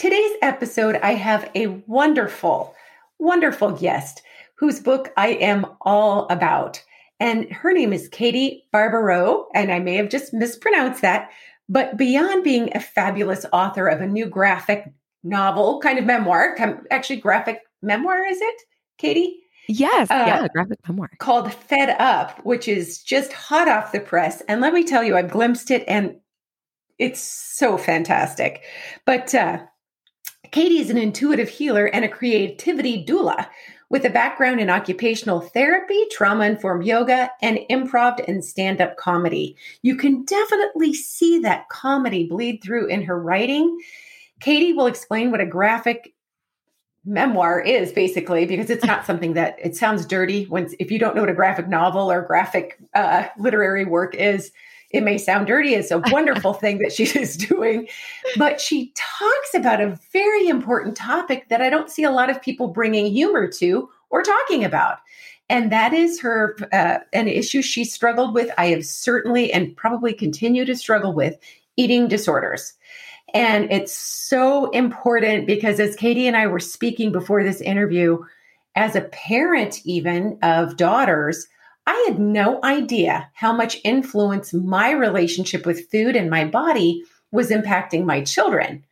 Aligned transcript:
Today's 0.00 0.32
episode, 0.40 0.96
I 1.02 1.12
have 1.12 1.50
a 1.54 1.66
wonderful, 1.66 2.74
wonderful 3.18 3.72
guest 3.72 4.22
whose 4.54 4.80
book 4.80 5.12
I 5.18 5.32
am 5.32 5.66
all 5.82 6.26
about. 6.30 6.82
And 7.20 7.52
her 7.52 7.74
name 7.74 7.92
is 7.92 8.08
Katie 8.08 8.64
Barbaro, 8.72 9.48
and 9.54 9.70
I 9.70 9.78
may 9.78 9.96
have 9.96 10.08
just 10.08 10.32
mispronounced 10.32 11.02
that. 11.02 11.28
But 11.68 11.98
beyond 11.98 12.44
being 12.44 12.74
a 12.74 12.80
fabulous 12.80 13.44
author 13.52 13.88
of 13.88 14.00
a 14.00 14.06
new 14.06 14.24
graphic 14.24 14.90
novel, 15.22 15.80
kind 15.82 15.98
of 15.98 16.06
memoir, 16.06 16.56
actually, 16.90 17.20
graphic 17.20 17.60
memoir, 17.82 18.24
is 18.24 18.40
it, 18.40 18.62
Katie? 18.96 19.36
Yes, 19.68 20.10
uh, 20.10 20.24
yeah, 20.26 20.48
graphic 20.48 20.78
memoir 20.88 21.10
called 21.18 21.52
Fed 21.52 21.94
Up, 21.98 22.42
which 22.46 22.68
is 22.68 23.02
just 23.02 23.34
hot 23.34 23.68
off 23.68 23.92
the 23.92 24.00
press. 24.00 24.40
And 24.48 24.62
let 24.62 24.72
me 24.72 24.82
tell 24.82 25.04
you, 25.04 25.18
I've 25.18 25.30
glimpsed 25.30 25.70
it 25.70 25.84
and 25.86 26.16
it's 26.98 27.20
so 27.20 27.76
fantastic. 27.76 28.62
But 29.04 29.34
uh, 29.34 29.58
Katie 30.50 30.78
is 30.78 30.90
an 30.90 30.98
intuitive 30.98 31.48
healer 31.48 31.86
and 31.86 32.04
a 32.04 32.08
creativity 32.08 33.04
doula 33.04 33.46
with 33.88 34.04
a 34.04 34.10
background 34.10 34.60
in 34.60 34.70
occupational 34.70 35.40
therapy, 35.40 36.06
trauma 36.10 36.44
informed 36.44 36.86
yoga, 36.86 37.30
and 37.42 37.58
improv 37.68 38.26
and 38.28 38.44
stand 38.44 38.80
up 38.80 38.96
comedy. 38.96 39.56
You 39.82 39.96
can 39.96 40.24
definitely 40.24 40.94
see 40.94 41.40
that 41.40 41.68
comedy 41.68 42.26
bleed 42.26 42.62
through 42.62 42.86
in 42.86 43.02
her 43.02 43.20
writing. 43.20 43.78
Katie 44.40 44.72
will 44.72 44.86
explain 44.86 45.30
what 45.30 45.40
a 45.40 45.46
graphic 45.46 46.14
memoir 47.04 47.60
is 47.60 47.92
basically 47.92 48.46
because 48.46 48.70
it's 48.70 48.84
not 48.84 49.06
something 49.06 49.34
that 49.34 49.56
it 49.62 49.74
sounds 49.74 50.06
dirty 50.06 50.44
when 50.44 50.70
if 50.78 50.90
you 50.90 50.98
don't 50.98 51.14
know 51.14 51.22
what 51.22 51.30
a 51.30 51.34
graphic 51.34 51.68
novel 51.68 52.10
or 52.10 52.22
graphic 52.22 52.78
uh, 52.94 53.26
literary 53.38 53.84
work 53.84 54.14
is 54.14 54.52
it 54.90 55.02
may 55.02 55.18
sound 55.18 55.46
dirty. 55.46 55.74
It's 55.74 55.90
a 55.90 55.98
wonderful 56.06 56.52
thing 56.52 56.78
that 56.78 56.92
she 56.92 57.04
is 57.18 57.36
doing. 57.36 57.88
But 58.36 58.60
she 58.60 58.92
talks 58.94 59.54
about 59.54 59.80
a 59.80 59.98
very 60.12 60.48
important 60.48 60.96
topic 60.96 61.48
that 61.48 61.62
I 61.62 61.70
don't 61.70 61.90
see 61.90 62.04
a 62.04 62.10
lot 62.10 62.30
of 62.30 62.42
people 62.42 62.68
bringing 62.68 63.06
humor 63.06 63.48
to 63.58 63.88
or 64.10 64.22
talking 64.22 64.64
about. 64.64 64.98
And 65.48 65.72
that 65.72 65.92
is 65.92 66.20
her, 66.20 66.56
uh, 66.72 66.98
an 67.12 67.26
issue 67.26 67.60
she 67.60 67.84
struggled 67.84 68.34
with. 68.34 68.50
I 68.56 68.66
have 68.66 68.86
certainly 68.86 69.52
and 69.52 69.76
probably 69.76 70.12
continue 70.12 70.64
to 70.64 70.76
struggle 70.76 71.12
with 71.12 71.36
eating 71.76 72.06
disorders. 72.06 72.74
And 73.34 73.70
it's 73.70 73.92
so 73.92 74.70
important 74.70 75.46
because 75.46 75.80
as 75.80 75.96
Katie 75.96 76.26
and 76.26 76.36
I 76.36 76.46
were 76.46 76.60
speaking 76.60 77.10
before 77.12 77.42
this 77.42 77.60
interview, 77.60 78.24
as 78.76 78.94
a 78.94 79.02
parent, 79.02 79.80
even 79.84 80.38
of 80.42 80.76
daughters, 80.76 81.48
I 81.86 82.04
had 82.06 82.18
no 82.18 82.60
idea 82.62 83.30
how 83.34 83.52
much 83.52 83.78
influence 83.84 84.52
my 84.52 84.90
relationship 84.90 85.66
with 85.66 85.90
food 85.90 86.16
and 86.16 86.30
my 86.30 86.44
body 86.44 87.02
was 87.32 87.50
impacting 87.50 88.04
my 88.04 88.22
children. 88.22 88.84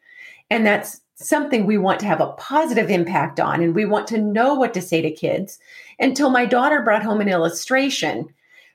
And 0.50 0.66
that's 0.66 1.00
something 1.16 1.66
we 1.66 1.78
want 1.78 2.00
to 2.00 2.06
have 2.06 2.20
a 2.20 2.32
positive 2.32 2.90
impact 2.90 3.40
on. 3.40 3.62
And 3.62 3.74
we 3.74 3.84
want 3.84 4.06
to 4.08 4.18
know 4.18 4.54
what 4.54 4.74
to 4.74 4.82
say 4.82 5.02
to 5.02 5.10
kids 5.10 5.58
until 5.98 6.30
my 6.30 6.46
daughter 6.46 6.82
brought 6.82 7.02
home 7.02 7.20
an 7.20 7.28
illustration 7.28 8.28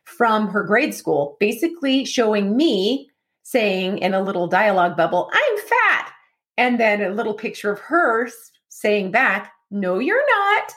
from 0.04 0.50
her 0.50 0.64
grade 0.64 0.94
school, 0.94 1.38
basically 1.40 2.04
showing 2.04 2.56
me 2.56 3.10
saying 3.44 4.00
in 4.00 4.14
a 4.14 4.22
little 4.22 4.48
dialogue 4.48 4.98
bubble, 4.98 5.30
I'm 5.32 5.58
fat. 5.58 6.12
And 6.58 6.80
then 6.80 7.02
a 7.02 7.10
little 7.10 7.34
picture 7.34 7.72
of 7.72 7.80
her 7.80 8.30
saying 8.70 9.12
back, 9.12 9.54
No, 9.72 10.00
you're 10.00 10.26
not 10.52 10.74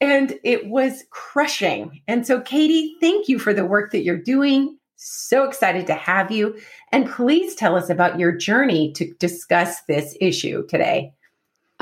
and 0.00 0.38
it 0.44 0.66
was 0.66 1.04
crushing. 1.10 2.02
And 2.08 2.26
so, 2.26 2.40
Katie, 2.40 2.96
thank 3.00 3.28
you 3.28 3.38
for 3.38 3.52
the 3.52 3.66
work 3.66 3.92
that 3.92 4.02
you're 4.02 4.16
doing. 4.16 4.78
So 4.96 5.44
excited 5.44 5.86
to 5.86 5.94
have 5.94 6.30
you. 6.30 6.58
And 6.92 7.08
please 7.08 7.54
tell 7.54 7.76
us 7.76 7.90
about 7.90 8.18
your 8.18 8.32
journey 8.32 8.92
to 8.94 9.12
discuss 9.14 9.82
this 9.82 10.16
issue 10.20 10.66
today. 10.66 11.12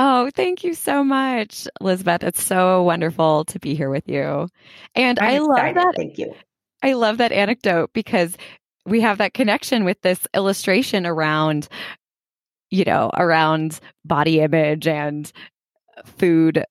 Oh, 0.01 0.31
thank 0.34 0.62
you 0.62 0.75
so 0.75 1.03
much, 1.03 1.67
Elizabeth. 1.81 2.23
It's 2.23 2.43
so 2.43 2.84
wonderful 2.84 3.45
to 3.47 3.59
be 3.59 3.75
here 3.75 3.91
with 3.91 4.09
you. 4.09 4.49
And 4.95 5.19
I'm 5.19 5.29
i 5.29 5.39
love 5.39 5.59
excited. 5.59 5.77
that. 5.77 5.95
Thank 5.97 6.19
you. 6.19 6.33
I 6.85 6.93
love 6.93 7.19
that 7.19 7.33
anecdote 7.33 7.91
because 7.93 8.37
we 8.87 9.00
have 9.00 9.19
that 9.19 9.35
connection 9.35 9.85
with 9.85 10.00
this 10.03 10.27
illustration 10.35 11.05
around, 11.05 11.69
you 12.71 12.85
know, 12.85 13.11
around 13.17 13.81
body 14.05 14.41
image 14.41 14.87
and 14.87 15.33
food 16.05 16.65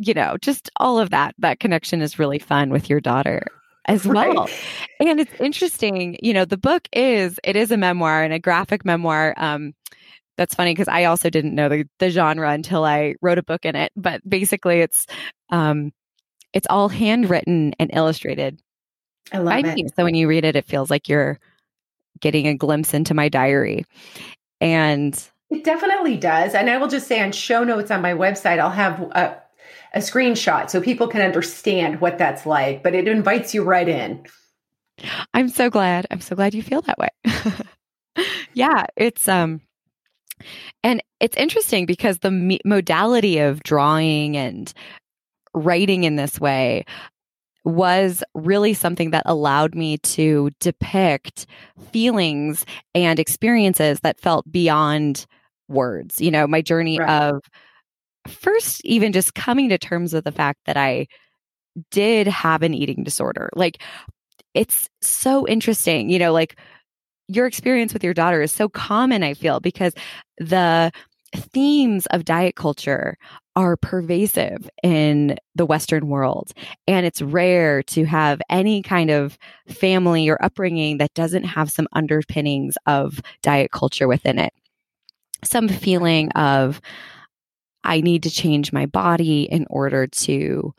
you 0.00 0.14
know, 0.14 0.36
just 0.40 0.70
all 0.76 0.98
of 0.98 1.10
that. 1.10 1.34
That 1.38 1.60
connection 1.60 2.00
is 2.00 2.18
really 2.18 2.38
fun 2.38 2.70
with 2.70 2.88
your 2.88 3.00
daughter 3.00 3.46
as 3.84 4.06
well. 4.06 4.44
Right. 4.44 4.50
And 4.98 5.20
it's 5.20 5.40
interesting, 5.40 6.18
you 6.22 6.32
know, 6.32 6.44
the 6.44 6.56
book 6.56 6.88
is 6.92 7.38
it 7.44 7.56
is 7.56 7.70
a 7.70 7.76
memoir 7.76 8.22
and 8.22 8.32
a 8.32 8.38
graphic 8.38 8.84
memoir. 8.84 9.34
Um, 9.36 9.74
that's 10.36 10.54
funny 10.54 10.72
because 10.72 10.88
I 10.88 11.04
also 11.04 11.28
didn't 11.28 11.54
know 11.54 11.68
the, 11.68 11.84
the 11.98 12.08
genre 12.08 12.50
until 12.50 12.84
I 12.84 13.14
wrote 13.20 13.38
a 13.38 13.42
book 13.42 13.64
in 13.64 13.76
it. 13.76 13.92
But 13.94 14.26
basically, 14.28 14.80
it's 14.80 15.06
um, 15.50 15.92
it's 16.54 16.66
all 16.70 16.88
handwritten 16.88 17.74
and 17.78 17.90
illustrated. 17.92 18.58
I 19.32 19.38
love 19.38 19.64
it. 19.64 19.74
Me. 19.74 19.86
So 19.94 20.04
when 20.04 20.14
you 20.14 20.28
read 20.28 20.44
it, 20.44 20.56
it 20.56 20.66
feels 20.66 20.90
like 20.90 21.08
you're 21.08 21.38
getting 22.20 22.46
a 22.46 22.54
glimpse 22.54 22.94
into 22.94 23.12
my 23.12 23.28
diary. 23.28 23.84
And 24.60 25.14
it 25.50 25.64
definitely 25.64 26.16
does. 26.16 26.54
And 26.54 26.70
I 26.70 26.78
will 26.78 26.88
just 26.88 27.06
say 27.06 27.20
on 27.20 27.32
show 27.32 27.64
notes 27.64 27.90
on 27.90 28.02
my 28.02 28.14
website, 28.14 28.58
I'll 28.58 28.70
have 28.70 29.00
a 29.00 29.39
a 29.94 29.98
screenshot 29.98 30.70
so 30.70 30.80
people 30.80 31.08
can 31.08 31.20
understand 31.20 32.00
what 32.00 32.18
that's 32.18 32.46
like, 32.46 32.82
but 32.82 32.94
it 32.94 33.08
invites 33.08 33.54
you 33.54 33.62
right 33.62 33.88
in. 33.88 34.24
I'm 35.34 35.48
so 35.48 35.70
glad. 35.70 36.06
I'm 36.10 36.20
so 36.20 36.36
glad 36.36 36.54
you 36.54 36.62
feel 36.62 36.82
that 36.82 36.98
way. 36.98 37.08
yeah, 38.54 38.84
it's 38.96 39.28
um 39.28 39.60
and 40.82 41.02
it's 41.20 41.36
interesting 41.36 41.86
because 41.86 42.18
the 42.18 42.30
me- 42.30 42.60
modality 42.64 43.38
of 43.38 43.62
drawing 43.62 44.36
and 44.36 44.72
writing 45.54 46.04
in 46.04 46.16
this 46.16 46.40
way 46.40 46.84
was 47.64 48.24
really 48.34 48.72
something 48.72 49.10
that 49.10 49.22
allowed 49.26 49.74
me 49.74 49.98
to 49.98 50.50
depict 50.60 51.46
feelings 51.92 52.64
and 52.94 53.18
experiences 53.18 54.00
that 54.00 54.18
felt 54.18 54.50
beyond 54.50 55.26
words. 55.68 56.20
You 56.20 56.30
know, 56.30 56.46
my 56.46 56.62
journey 56.62 56.98
right. 56.98 57.22
of 57.22 57.42
first 58.28 58.84
even 58.84 59.12
just 59.12 59.34
coming 59.34 59.68
to 59.68 59.78
terms 59.78 60.12
with 60.12 60.24
the 60.24 60.32
fact 60.32 60.60
that 60.66 60.76
I 60.76 61.06
did 61.90 62.26
have 62.26 62.62
an 62.62 62.74
eating 62.74 63.04
disorder. 63.04 63.50
Like 63.54 63.82
it's 64.54 64.88
so 65.00 65.46
interesting, 65.46 66.10
you 66.10 66.18
know, 66.18 66.32
like 66.32 66.58
your 67.28 67.46
experience 67.46 67.92
with 67.92 68.02
your 68.02 68.14
daughter 68.14 68.42
is 68.42 68.50
so 68.50 68.68
common, 68.68 69.22
I 69.22 69.34
feel, 69.34 69.60
because 69.60 69.94
the 70.38 70.90
themes 71.34 72.06
of 72.06 72.24
diet 72.24 72.56
culture 72.56 73.16
are 73.54 73.76
pervasive 73.76 74.68
in 74.82 75.36
the 75.54 75.64
Western 75.64 76.08
world. 76.08 76.52
And 76.88 77.06
it's 77.06 77.22
rare 77.22 77.84
to 77.84 78.04
have 78.04 78.42
any 78.50 78.82
kind 78.82 79.10
of 79.10 79.38
family 79.68 80.28
or 80.28 80.42
upbringing 80.42 80.98
that 80.98 81.14
doesn't 81.14 81.44
have 81.44 81.70
some 81.70 81.86
underpinnings 81.92 82.74
of 82.86 83.20
diet 83.42 83.70
culture 83.70 84.08
within 84.08 84.40
it. 84.40 84.52
Some 85.44 85.68
feeling 85.68 86.30
of, 86.32 86.80
I 87.84 88.00
need 88.00 88.22
to 88.24 88.30
change 88.30 88.72
my 88.72 88.86
body 88.86 89.42
in 89.42 89.66
order 89.70 90.06
to 90.06 90.74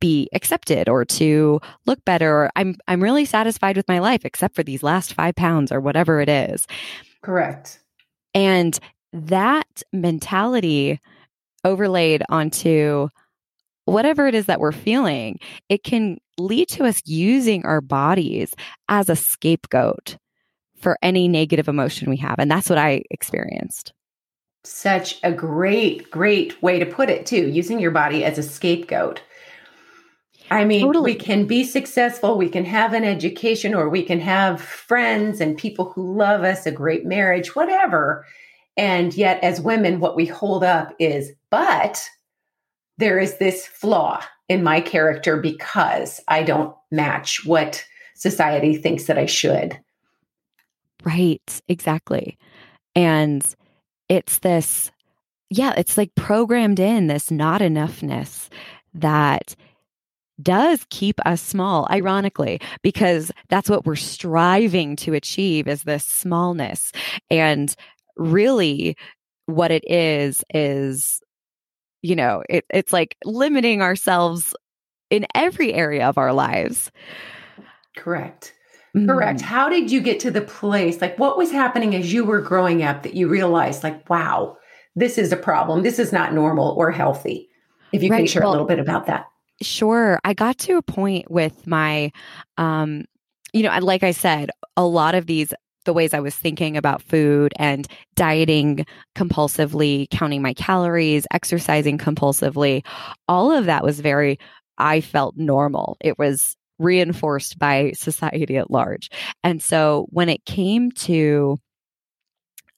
be 0.00 0.28
accepted 0.32 0.88
or 0.88 1.04
to 1.04 1.60
look 1.84 2.02
better 2.06 2.50
I'm 2.56 2.76
I'm 2.88 3.02
really 3.02 3.26
satisfied 3.26 3.76
with 3.76 3.86
my 3.86 3.98
life 3.98 4.24
except 4.24 4.56
for 4.56 4.62
these 4.62 4.82
last 4.82 5.12
5 5.12 5.34
pounds 5.34 5.70
or 5.70 5.80
whatever 5.80 6.20
it 6.20 6.28
is. 6.28 6.66
Correct. 7.22 7.80
And 8.34 8.78
that 9.12 9.82
mentality 9.92 11.00
overlaid 11.64 12.22
onto 12.28 13.08
whatever 13.84 14.26
it 14.26 14.34
is 14.34 14.46
that 14.46 14.60
we're 14.60 14.72
feeling, 14.72 15.38
it 15.68 15.82
can 15.82 16.18
lead 16.38 16.68
to 16.68 16.84
us 16.84 17.02
using 17.04 17.64
our 17.66 17.80
bodies 17.80 18.54
as 18.88 19.08
a 19.08 19.16
scapegoat 19.16 20.16
for 20.80 20.96
any 21.02 21.28
negative 21.28 21.68
emotion 21.68 22.08
we 22.08 22.16
have. 22.16 22.36
And 22.38 22.50
that's 22.50 22.70
what 22.70 22.78
I 22.78 23.02
experienced 23.10 23.92
such 24.64 25.18
a 25.22 25.32
great, 25.32 26.10
great 26.10 26.62
way 26.62 26.78
to 26.78 26.86
put 26.86 27.10
it, 27.10 27.26
too, 27.26 27.48
using 27.48 27.78
your 27.78 27.90
body 27.90 28.24
as 28.24 28.38
a 28.38 28.42
scapegoat. 28.42 29.22
I 30.50 30.64
mean, 30.64 30.86
totally. 30.86 31.12
we 31.12 31.18
can 31.18 31.46
be 31.46 31.62
successful, 31.62 32.36
we 32.36 32.48
can 32.48 32.64
have 32.64 32.92
an 32.92 33.04
education, 33.04 33.74
or 33.74 33.88
we 33.88 34.02
can 34.02 34.20
have 34.20 34.60
friends 34.60 35.40
and 35.40 35.56
people 35.56 35.92
who 35.92 36.16
love 36.16 36.42
us, 36.42 36.66
a 36.66 36.72
great 36.72 37.06
marriage, 37.06 37.54
whatever. 37.54 38.26
And 38.76 39.14
yet, 39.14 39.42
as 39.44 39.60
women, 39.60 40.00
what 40.00 40.16
we 40.16 40.26
hold 40.26 40.64
up 40.64 40.92
is, 40.98 41.32
but 41.50 42.08
there 42.98 43.18
is 43.18 43.38
this 43.38 43.66
flaw 43.66 44.22
in 44.48 44.62
my 44.62 44.80
character 44.80 45.36
because 45.36 46.20
I 46.26 46.42
don't 46.42 46.74
match 46.90 47.46
what 47.46 47.84
society 48.16 48.76
thinks 48.76 49.04
that 49.04 49.18
I 49.18 49.26
should. 49.26 49.78
Right, 51.04 51.60
exactly. 51.68 52.36
And 52.94 53.42
it's 54.10 54.40
this, 54.40 54.90
yeah, 55.48 55.72
it's 55.76 55.96
like 55.96 56.14
programmed 56.16 56.80
in 56.80 57.06
this 57.06 57.30
not 57.30 57.62
enoughness 57.62 58.50
that 58.92 59.54
does 60.42 60.84
keep 60.90 61.20
us 61.24 61.40
small, 61.40 61.86
ironically, 61.90 62.60
because 62.82 63.30
that's 63.48 63.70
what 63.70 63.86
we're 63.86 63.94
striving 63.94 64.96
to 64.96 65.14
achieve 65.14 65.68
is 65.68 65.84
this 65.84 66.04
smallness. 66.04 66.92
And 67.30 67.74
really, 68.16 68.96
what 69.46 69.70
it 69.70 69.84
is, 69.88 70.42
is, 70.52 71.20
you 72.02 72.16
know, 72.16 72.42
it, 72.48 72.64
it's 72.70 72.92
like 72.92 73.16
limiting 73.24 73.80
ourselves 73.80 74.56
in 75.10 75.26
every 75.34 75.72
area 75.72 76.08
of 76.08 76.18
our 76.18 76.32
lives. 76.32 76.90
Correct. 77.96 78.54
Correct. 78.94 79.40
Mm. 79.40 79.42
How 79.42 79.68
did 79.68 79.90
you 79.90 80.00
get 80.00 80.18
to 80.20 80.30
the 80.30 80.40
place? 80.40 81.00
Like, 81.00 81.18
what 81.18 81.38
was 81.38 81.52
happening 81.52 81.94
as 81.94 82.12
you 82.12 82.24
were 82.24 82.40
growing 82.40 82.82
up 82.82 83.04
that 83.04 83.14
you 83.14 83.28
realized, 83.28 83.84
like, 83.84 84.08
wow, 84.10 84.56
this 84.96 85.16
is 85.16 85.32
a 85.32 85.36
problem. 85.36 85.82
This 85.82 85.98
is 85.98 86.12
not 86.12 86.34
normal 86.34 86.74
or 86.76 86.90
healthy. 86.90 87.48
If 87.92 88.02
you 88.02 88.10
right. 88.10 88.18
can 88.18 88.26
share 88.26 88.42
well, 88.42 88.50
a 88.50 88.52
little 88.52 88.66
bit 88.66 88.80
about 88.80 89.06
that. 89.06 89.28
Sure. 89.62 90.18
I 90.24 90.34
got 90.34 90.58
to 90.58 90.76
a 90.76 90.82
point 90.82 91.30
with 91.30 91.66
my, 91.66 92.10
um, 92.56 93.04
you 93.52 93.62
know, 93.62 93.76
like 93.78 94.02
I 94.02 94.10
said, 94.10 94.50
a 94.76 94.84
lot 94.84 95.14
of 95.14 95.26
these, 95.26 95.52
the 95.84 95.92
ways 95.92 96.12
I 96.12 96.20
was 96.20 96.34
thinking 96.34 96.76
about 96.76 97.02
food 97.02 97.52
and 97.56 97.86
dieting 98.16 98.86
compulsively, 99.14 100.08
counting 100.10 100.42
my 100.42 100.54
calories, 100.54 101.26
exercising 101.32 101.98
compulsively, 101.98 102.84
all 103.28 103.52
of 103.52 103.66
that 103.66 103.84
was 103.84 104.00
very, 104.00 104.38
I 104.78 105.00
felt 105.00 105.36
normal. 105.36 105.96
It 106.00 106.18
was 106.18 106.56
reinforced 106.80 107.58
by 107.58 107.92
society 107.94 108.56
at 108.56 108.70
large. 108.70 109.10
And 109.44 109.62
so 109.62 110.06
when 110.10 110.28
it 110.28 110.44
came 110.44 110.90
to 110.92 111.58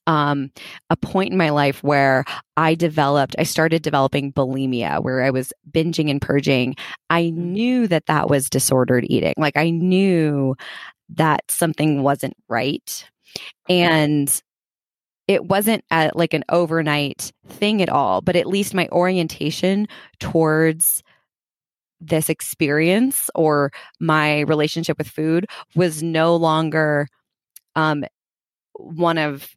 um, 0.05 0.51
a 0.89 0.97
point 0.97 1.31
in 1.31 1.37
my 1.37 1.49
life 1.49 1.81
where 1.81 2.25
I 2.57 2.75
developed, 2.75 3.35
I 3.39 3.43
started 3.43 3.81
developing 3.81 4.33
bulimia, 4.33 5.01
where 5.01 5.23
I 5.23 5.29
was 5.29 5.53
binging 5.71 6.09
and 6.09 6.21
purging. 6.21 6.75
I 7.09 7.23
mm-hmm. 7.23 7.53
knew 7.53 7.87
that 7.87 8.07
that 8.07 8.29
was 8.29 8.49
disordered 8.49 9.05
eating. 9.07 9.33
Like 9.37 9.57
I 9.57 9.69
knew 9.69 10.55
that 11.15 11.43
something 11.47 12.03
wasn't 12.03 12.35
right. 12.49 13.09
And 13.69 14.41
it 15.27 15.45
wasn't 15.45 15.85
a, 15.89 16.11
like 16.13 16.33
an 16.33 16.43
overnight 16.49 17.31
thing 17.47 17.81
at 17.81 17.89
all, 17.89 18.21
but 18.21 18.35
at 18.35 18.45
least 18.45 18.73
my 18.73 18.89
orientation 18.91 19.87
towards 20.19 21.01
this 22.07 22.29
experience 22.29 23.29
or 23.35 23.71
my 23.99 24.41
relationship 24.41 24.97
with 24.97 25.07
food 25.07 25.45
was 25.75 26.03
no 26.03 26.35
longer 26.35 27.07
um, 27.75 28.03
one 28.73 29.17
of 29.17 29.49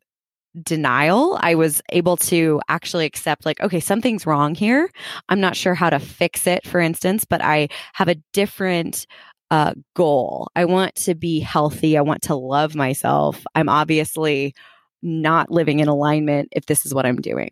denial. 0.62 1.38
I 1.42 1.54
was 1.54 1.82
able 1.90 2.16
to 2.18 2.60
actually 2.68 3.04
accept, 3.04 3.44
like, 3.44 3.60
okay, 3.60 3.80
something's 3.80 4.26
wrong 4.26 4.54
here. 4.54 4.90
I'm 5.28 5.40
not 5.40 5.56
sure 5.56 5.74
how 5.74 5.90
to 5.90 5.98
fix 5.98 6.46
it, 6.46 6.66
for 6.66 6.80
instance, 6.80 7.24
but 7.24 7.42
I 7.42 7.68
have 7.92 8.08
a 8.08 8.16
different 8.32 9.06
uh, 9.50 9.74
goal. 9.94 10.48
I 10.56 10.64
want 10.64 10.94
to 10.96 11.14
be 11.14 11.40
healthy. 11.40 11.96
I 11.96 12.00
want 12.00 12.22
to 12.22 12.34
love 12.34 12.74
myself. 12.74 13.44
I'm 13.54 13.68
obviously 13.68 14.54
not 15.02 15.50
living 15.50 15.80
in 15.80 15.88
alignment 15.88 16.48
if 16.52 16.66
this 16.66 16.86
is 16.86 16.94
what 16.94 17.06
I'm 17.06 17.20
doing. 17.20 17.50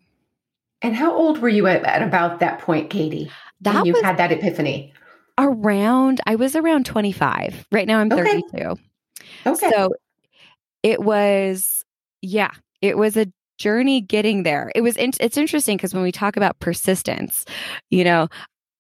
And 0.83 0.97
how 0.97 1.15
old 1.15 1.39
were 1.39 1.49
you 1.49 1.67
at, 1.67 1.85
at 1.85 2.03
about 2.03 2.41
that 2.41 2.59
point, 2.59 2.91
Katie? 2.91 3.31
That 3.61 3.87
you 3.87 4.01
had 4.03 4.17
that 4.19 4.33
epiphany. 4.33 4.93
Around, 5.39 6.21
I 6.27 6.37
was 6.37 6.55
around 6.55 6.87
25. 6.87 7.67
Right 7.73 7.89
now 7.89 7.99
I'm 7.99 8.13
okay. 8.13 8.43
32. 8.53 8.77
Okay. 9.47 9.71
So 9.71 9.91
it 10.83 11.03
was, 11.03 11.85
yeah, 12.23 12.51
it 12.81 12.97
was 12.97 13.17
a 13.17 13.27
journey 13.59 14.01
getting 14.01 14.43
there. 14.43 14.71
It 14.75 14.83
was, 14.83 14.97
in, 14.97 15.13
it's 15.19 15.37
interesting 15.37 15.77
because 15.77 15.95
when 15.95 16.03
we 16.03 16.13
talk 16.13 16.37
about 16.37 16.59
persistence, 16.61 17.45
you 17.91 18.05
know, 18.05 18.29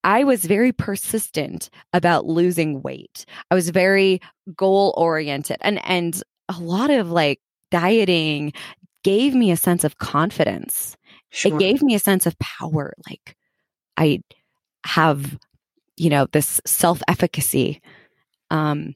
I 0.04 0.22
was 0.22 0.44
very 0.44 0.70
persistent 0.70 1.70
about 1.92 2.26
losing 2.26 2.82
weight. 2.82 3.24
I 3.50 3.54
was 3.54 3.70
very 3.70 4.20
goal 4.54 4.94
oriented 4.96 5.56
and, 5.62 5.84
and 5.86 6.22
a 6.48 6.60
lot 6.60 6.90
of 6.90 7.10
like 7.10 7.40
dieting 7.70 8.52
gave 9.02 9.34
me 9.34 9.50
a 9.50 9.56
sense 9.56 9.82
of 9.82 9.98
confidence. 9.98 10.96
Sure. 11.30 11.54
It 11.54 11.58
gave 11.58 11.82
me 11.82 11.94
a 11.94 11.98
sense 11.98 12.26
of 12.26 12.38
power. 12.38 12.92
Like 13.08 13.36
I 13.96 14.20
have, 14.84 15.38
you 15.96 16.10
know, 16.10 16.26
this 16.32 16.60
self 16.66 17.02
efficacy 17.08 17.80
um, 18.50 18.94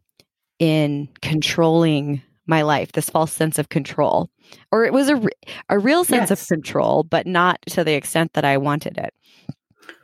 in 0.59 1.09
controlling 1.23 2.23
my 2.47 2.63
life, 2.63 2.93
this 2.93 3.11
false 3.11 3.33
sense 3.33 3.59
of 3.59 3.69
control. 3.69 4.31
Or 4.73 4.85
it 4.85 4.93
was 4.93 5.11
a, 5.11 5.23
a 5.69 5.79
real 5.79 6.05
sense 6.05 6.31
yes. 6.31 6.43
of 6.43 6.49
control, 6.49 7.03
but 7.05 7.27
not 7.27 7.61
to 7.71 7.85
the 7.85 7.95
extent 7.95 8.33
that 8.33 8.45
I 8.45 8.57
wanted 8.57 8.97
it. 8.97 9.13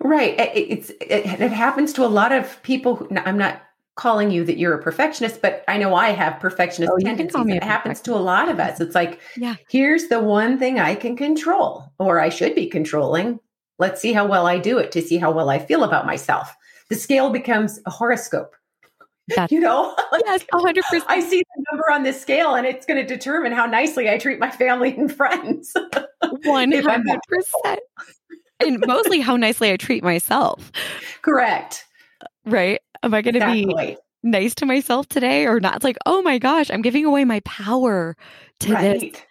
Right. 0.01 0.35
It's 0.55 0.91
it, 0.91 1.41
it 1.41 1.53
happens 1.53 1.93
to 1.95 2.05
a 2.05 2.09
lot 2.09 2.33
of 2.33 2.63
people. 2.63 2.97
Who, 2.97 3.09
I'm 3.17 3.39
not 3.39 3.63
calling 3.97 4.31
you 4.31 4.45
that 4.45 4.59
you're 4.59 4.75
a 4.75 4.83
perfectionist, 4.83 5.41
but 5.41 5.65
I 5.69 5.79
know 5.79 5.95
I 5.95 6.11
have 6.11 6.41
perfectionist 6.41 6.93
oh, 6.95 6.99
tendencies. 6.99 7.47
It 7.47 7.63
happens 7.63 8.01
to 8.03 8.15
a 8.15 8.17
lot 8.17 8.49
of 8.49 8.59
us. 8.59 8.81
It's 8.81 8.95
like, 8.95 9.21
yeah, 9.37 9.55
here's 9.71 10.09
the 10.09 10.21
one 10.21 10.59
thing 10.59 10.79
I 10.79 10.95
can 10.95 11.17
control, 11.17 11.93
or 11.99 12.21
I 12.21 12.29
should 12.29 12.55
be 12.55 12.67
controlling. 12.67 13.41
Let's 13.79 14.01
see 14.01 14.13
how 14.13 14.27
well 14.27 14.47
I 14.47 14.59
do 14.59 14.79
it 14.79 14.93
to 14.93 15.03
see 15.03 15.17
how 15.17 15.31
well 15.31 15.51
I 15.51 15.59
feel 15.59 15.85
about 15.85 16.07
myself. 16.07 16.55
The 16.91 16.97
scale 16.97 17.31
becomes 17.31 17.81
a 17.87 17.91
horoscope. 17.91 18.55
That's, 19.29 19.53
you 19.53 19.61
know, 19.61 19.95
yes, 20.25 20.45
100%. 20.53 21.03
I 21.09 21.21
see 21.21 21.39
the 21.39 21.65
number 21.73 21.91
on 21.91 22.03
this 22.03 22.21
scale 22.21 22.55
and 22.55 22.67
it's 22.67 22.87
going 22.87 23.05
to 23.05 23.07
determine 23.07 23.53
how 23.53 23.67
nicely 23.67 24.09
I 24.09 24.19
treat 24.19 24.39
my 24.39 24.51
family 24.51 24.97
and 24.97 25.13
friends. 25.13 25.73
100%. 26.23 27.77
and 28.61 28.85
mostly 28.87 29.21
how 29.21 29.37
nicely 29.37 29.73
I 29.73 29.77
treat 29.77 30.03
myself. 30.03 30.71
Correct. 31.23 31.87
Right? 32.45 32.81
Am 33.03 33.15
I 33.15 33.23
going 33.23 33.35
to 33.35 33.41
exactly. 33.41 33.87
be 33.87 33.97
nice 34.23 34.55
to 34.57 34.67
myself 34.67 35.09
today 35.09 35.47
or 35.47 35.61
not? 35.61 35.77
It's 35.77 35.85
like, 35.85 35.99
oh 36.07 36.23
my 36.23 36.39
gosh, 36.39 36.71
I'm 36.71 36.83
giving 36.83 37.05
away 37.05 37.25
my 37.25 37.41
power 37.41 38.17
to 38.61 38.73
right. 38.73 39.13
this 39.13 39.23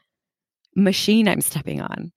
machine 0.76 1.28
I'm 1.28 1.42
stepping 1.42 1.82
on. 1.82 2.12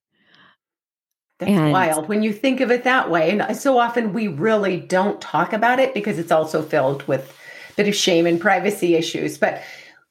That's 1.38 1.50
and, 1.50 1.72
wild 1.72 2.08
when 2.08 2.22
you 2.22 2.32
think 2.32 2.60
of 2.60 2.70
it 2.70 2.84
that 2.84 3.10
way. 3.10 3.30
And 3.30 3.56
so 3.56 3.78
often 3.78 4.12
we 4.12 4.26
really 4.28 4.80
don't 4.80 5.20
talk 5.20 5.52
about 5.52 5.78
it 5.78 5.92
because 5.92 6.18
it's 6.18 6.32
also 6.32 6.62
filled 6.62 7.06
with 7.06 7.30
a 7.70 7.74
bit 7.74 7.88
of 7.88 7.94
shame 7.94 8.26
and 8.26 8.40
privacy 8.40 8.94
issues. 8.94 9.36
But 9.36 9.62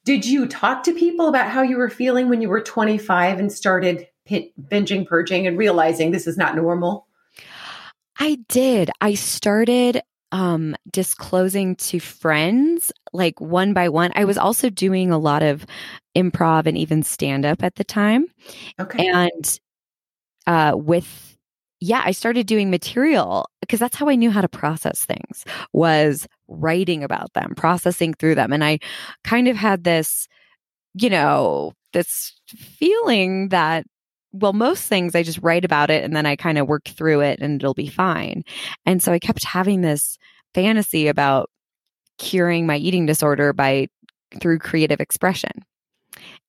did 0.03 0.25
you 0.25 0.45
talk 0.45 0.83
to 0.83 0.93
people 0.93 1.27
about 1.27 1.49
how 1.49 1.63
you 1.63 1.77
were 1.77 1.89
feeling 1.89 2.29
when 2.29 2.41
you 2.41 2.49
were 2.49 2.61
25 2.61 3.39
and 3.39 3.51
started 3.51 4.07
binging, 4.29 5.07
purging, 5.07 5.47
and 5.47 5.57
realizing 5.57 6.11
this 6.11 6.27
is 6.27 6.37
not 6.37 6.55
normal? 6.55 7.07
I 8.19 8.37
did. 8.47 8.91
I 9.01 9.15
started 9.15 10.01
um, 10.31 10.75
disclosing 10.91 11.75
to 11.77 11.99
friends 11.99 12.91
like 13.13 13.41
one 13.41 13.73
by 13.73 13.89
one. 13.89 14.11
I 14.15 14.25
was 14.25 14.37
also 14.37 14.69
doing 14.69 15.11
a 15.11 15.17
lot 15.17 15.41
of 15.41 15.65
improv 16.15 16.65
and 16.67 16.77
even 16.77 17.03
stand 17.03 17.45
up 17.45 17.63
at 17.63 17.75
the 17.75 17.83
time. 17.83 18.27
Okay. 18.79 19.07
And 19.07 19.59
uh, 20.47 20.73
with 20.75 21.35
yeah, 21.81 22.01
I 22.03 22.11
started 22.11 22.47
doing 22.47 22.71
material 22.71 23.47
because 23.61 23.79
that's 23.79 23.95
how 23.95 24.09
I 24.09 24.15
knew 24.15 24.31
how 24.31 24.41
to 24.41 24.47
process 24.47 25.03
things 25.03 25.45
was 25.73 26.27
writing 26.47 27.03
about 27.03 27.33
them, 27.33 27.53
processing 27.55 28.13
through 28.13 28.35
them. 28.35 28.53
And 28.53 28.63
I 28.63 28.79
kind 29.23 29.47
of 29.47 29.57
had 29.57 29.83
this, 29.83 30.27
you 30.93 31.09
know, 31.09 31.73
this 31.93 32.33
feeling 32.47 33.49
that 33.49 33.85
well, 34.31 34.53
most 34.53 34.83
things 34.87 35.15
I 35.15 35.23
just 35.23 35.39
write 35.41 35.63
about 35.63 35.89
it 35.89 36.03
and 36.03 36.13
then 36.13 36.25
I 36.25 36.35
kind 36.35 36.57
of 36.57 36.67
work 36.67 36.85
through 36.85 37.21
it 37.21 37.39
and 37.39 37.61
it'll 37.61 37.73
be 37.73 37.87
fine. 37.87 38.43
And 38.85 39.01
so 39.01 39.13
I 39.13 39.19
kept 39.19 39.45
having 39.45 39.79
this 39.79 40.17
fantasy 40.53 41.07
about 41.07 41.49
curing 42.17 42.65
my 42.65 42.75
eating 42.75 43.05
disorder 43.05 43.53
by 43.53 43.87
through 44.41 44.59
creative 44.59 44.99
expression. 44.99 45.51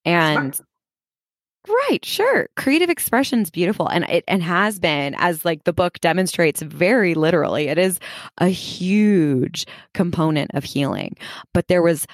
And 0.03 0.55
Smart. 0.55 0.67
Right, 1.67 2.03
sure. 2.03 2.47
Creative 2.55 2.89
expression 2.89 3.41
is 3.41 3.49
beautiful 3.49 3.87
and 3.87 4.05
it 4.05 4.23
and 4.27 4.41
has 4.41 4.79
been 4.79 5.15
as 5.17 5.43
like 5.43 5.63
the 5.63 5.73
book 5.73 5.99
demonstrates 5.99 6.61
very 6.61 7.13
literally. 7.13 7.67
It 7.67 7.77
is 7.77 7.99
a 8.37 8.47
huge 8.47 9.65
component 9.93 10.51
of 10.53 10.63
healing. 10.63 11.15
But 11.53 11.67
there 11.67 11.81
was 11.81 12.07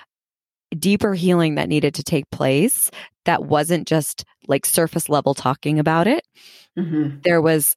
deeper 0.78 1.14
healing 1.14 1.56
that 1.56 1.70
needed 1.70 1.94
to 1.96 2.04
take 2.04 2.30
place 2.32 2.90
that 3.26 3.44
wasn't 3.44 3.88
just 3.88 4.26
like 4.48 4.66
surface 4.66 5.08
level 5.08 5.34
talking 5.34 5.80
about 5.80 6.08
it. 6.08 6.26
Mm-hmm. 6.78 7.20
There 7.24 7.42
was 7.42 7.76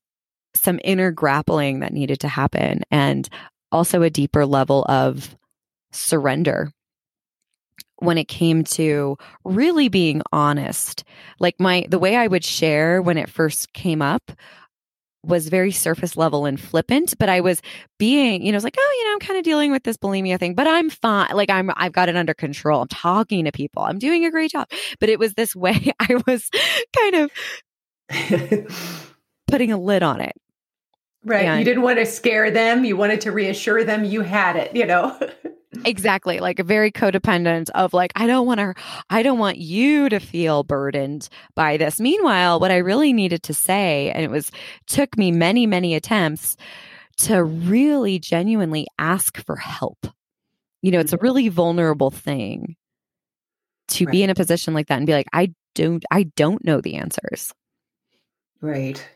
some 0.54 0.80
inner 0.82 1.10
grappling 1.10 1.80
that 1.80 1.92
needed 1.92 2.20
to 2.20 2.28
happen 2.28 2.82
and 2.90 3.28
also 3.70 4.02
a 4.02 4.10
deeper 4.10 4.46
level 4.46 4.84
of 4.88 5.36
surrender 5.92 6.72
when 7.98 8.18
it 8.18 8.28
came 8.28 8.64
to 8.64 9.16
really 9.44 9.88
being 9.88 10.22
honest. 10.32 11.04
Like 11.40 11.58
my 11.58 11.86
the 11.88 11.98
way 11.98 12.16
I 12.16 12.26
would 12.26 12.44
share 12.44 13.00
when 13.02 13.18
it 13.18 13.28
first 13.28 13.72
came 13.72 14.02
up 14.02 14.32
was 15.26 15.48
very 15.48 15.72
surface 15.72 16.16
level 16.16 16.46
and 16.46 16.60
flippant, 16.60 17.14
but 17.18 17.28
I 17.28 17.40
was 17.40 17.60
being, 17.98 18.42
you 18.42 18.52
know, 18.52 18.56
it's 18.56 18.64
like, 18.64 18.76
oh, 18.78 18.96
you 18.98 19.04
know, 19.06 19.12
I'm 19.12 19.18
kind 19.18 19.38
of 19.38 19.44
dealing 19.44 19.72
with 19.72 19.82
this 19.82 19.96
bulimia 19.96 20.38
thing, 20.38 20.54
but 20.54 20.66
I'm 20.66 20.88
fine. 20.88 21.30
Like 21.34 21.50
I'm, 21.50 21.70
I've 21.76 21.92
got 21.92 22.08
it 22.08 22.16
under 22.16 22.32
control. 22.32 22.82
I'm 22.82 22.88
talking 22.88 23.44
to 23.44 23.52
people. 23.52 23.82
I'm 23.82 23.98
doing 23.98 24.24
a 24.24 24.30
great 24.30 24.52
job. 24.52 24.68
But 25.00 25.08
it 25.08 25.18
was 25.18 25.34
this 25.34 25.54
way 25.54 25.92
I 26.00 26.22
was 26.26 26.48
kind 26.96 27.14
of 27.16 29.10
putting 29.48 29.72
a 29.72 29.78
lid 29.78 30.02
on 30.02 30.20
it. 30.20 30.36
Right. 31.24 31.44
And 31.44 31.58
you 31.58 31.64
didn't 31.64 31.82
want 31.82 31.98
to 31.98 32.06
scare 32.06 32.52
them. 32.52 32.84
You 32.84 32.96
wanted 32.96 33.20
to 33.22 33.32
reassure 33.32 33.82
them 33.82 34.04
you 34.04 34.20
had 34.20 34.54
it, 34.54 34.76
you 34.76 34.86
know? 34.86 35.18
exactly 35.90 36.40
like 36.40 36.58
a 36.58 36.64
very 36.64 36.90
codependent 36.90 37.70
of 37.70 37.94
like 37.94 38.12
i 38.16 38.26
don't 38.26 38.46
want 38.46 38.58
to 38.58 38.74
i 39.10 39.22
don't 39.22 39.38
want 39.38 39.58
you 39.58 40.08
to 40.08 40.18
feel 40.18 40.62
burdened 40.62 41.28
by 41.54 41.76
this. 41.76 42.00
Meanwhile 42.00 42.60
what 42.60 42.70
i 42.70 42.78
really 42.78 43.12
needed 43.12 43.42
to 43.44 43.54
say 43.54 44.10
and 44.10 44.24
it 44.24 44.30
was 44.30 44.50
took 44.86 45.16
me 45.16 45.30
many 45.30 45.66
many 45.66 45.94
attempts 45.94 46.56
to 47.18 47.42
really 47.42 48.18
genuinely 48.18 48.86
ask 48.98 49.42
for 49.44 49.56
help. 49.56 50.06
You 50.82 50.90
know 50.90 51.00
it's 51.00 51.12
a 51.12 51.16
mm-hmm. 51.16 51.24
really 51.24 51.48
vulnerable 51.48 52.10
thing 52.10 52.76
to 53.88 54.04
right. 54.04 54.12
be 54.12 54.22
in 54.22 54.30
a 54.30 54.34
position 54.34 54.74
like 54.74 54.88
that 54.88 54.98
and 54.98 55.06
be 55.06 55.12
like 55.12 55.28
i 55.32 55.52
don't 55.74 56.04
i 56.10 56.24
don't 56.24 56.64
know 56.64 56.80
the 56.80 56.96
answers. 56.96 57.52
Right. 58.60 59.06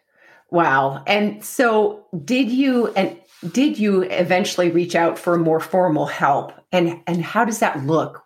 Wow. 0.51 1.03
And 1.07 1.45
so 1.45 2.07
did 2.25 2.51
you 2.51 2.89
and 2.89 3.20
did 3.49 3.79
you 3.79 4.03
eventually 4.03 4.71
reach 4.71 4.95
out 4.95 5.19
for 5.19 5.39
more 5.39 5.61
formal 5.61 6.07
help? 6.07 6.53
And 6.73 7.01
and 7.07 7.23
how 7.23 7.45
does 7.45 7.61
that 7.61 7.85
look? 7.85 8.23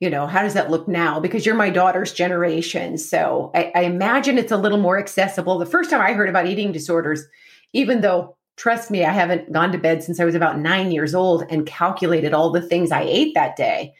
You 0.00 0.10
know 0.10 0.26
how 0.26 0.42
does 0.42 0.54
that 0.54 0.70
look 0.70 0.88
now? 0.88 1.20
Because 1.20 1.46
you're 1.46 1.54
my 1.54 1.70
daughter's 1.70 2.12
generation 2.12 2.98
so 2.98 3.50
I, 3.54 3.72
I, 3.74 3.80
imagine 3.82 4.38
it's 4.38 4.52
a 4.52 4.56
little 4.56 4.78
more 4.78 4.98
accessible. 4.98 5.58
The 5.58 5.66
first 5.66 5.90
time 5.90 6.00
i 6.00 6.12
heard 6.12 6.28
about 6.28 6.46
eating 6.46 6.72
disorders 6.72 7.24
even 7.72 8.00
though 8.00 8.36
trust 8.56 8.90
me 8.90 9.04
i 9.04 9.12
haven't 9.12 9.52
gone 9.52 9.72
to 9.72 9.78
bed 9.78 10.02
since 10.02 10.20
i 10.20 10.24
was 10.24 10.34
about 10.34 10.58
nine 10.58 10.92
years 10.92 11.14
old 11.14 11.44
and 11.48 11.66
calculated 11.66 12.34
all 12.34 12.50
the 12.50 12.62
things 12.62 12.90
i 12.90 13.02
ate 13.02 13.34
that 13.34 13.56
day. 13.56 13.94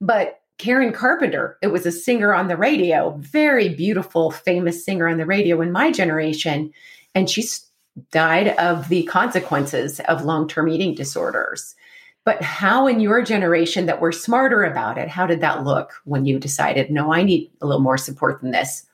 But 0.00 0.40
karen 0.58 0.92
carpenter 0.92 1.56
it 1.62 1.68
was 1.68 1.86
a 1.86 1.92
singer 1.92 2.34
on 2.34 2.48
the 2.48 2.56
radio 2.56 3.16
very 3.18 3.70
beautiful 3.70 4.30
famous 4.30 4.84
singer 4.84 5.08
on 5.08 5.16
the 5.16 5.24
radio 5.24 5.62
in 5.62 5.72
my 5.72 5.90
generation 5.90 6.70
and 7.14 7.30
she's 7.30 7.69
died 8.10 8.48
of 8.58 8.88
the 8.88 9.04
consequences 9.04 10.00
of 10.00 10.24
long 10.24 10.48
term 10.48 10.68
eating 10.68 10.94
disorders. 10.94 11.74
But 12.24 12.42
how 12.42 12.86
in 12.86 13.00
your 13.00 13.22
generation 13.22 13.86
that 13.86 14.00
were 14.00 14.12
smarter 14.12 14.62
about 14.62 14.98
it, 14.98 15.08
how 15.08 15.26
did 15.26 15.40
that 15.40 15.64
look 15.64 15.94
when 16.04 16.26
you 16.26 16.38
decided, 16.38 16.90
no, 16.90 17.12
I 17.12 17.22
need 17.22 17.50
a 17.62 17.66
little 17.66 17.80
more 17.80 17.96
support 17.96 18.40
than 18.40 18.50
this? 18.50 18.84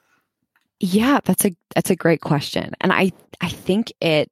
Yeah, 0.78 1.20
that's 1.24 1.44
a 1.44 1.56
that's 1.74 1.90
a 1.90 1.96
great 1.96 2.20
question. 2.20 2.74
And 2.80 2.92
I 2.92 3.12
I 3.40 3.48
think 3.48 3.92
it 4.00 4.30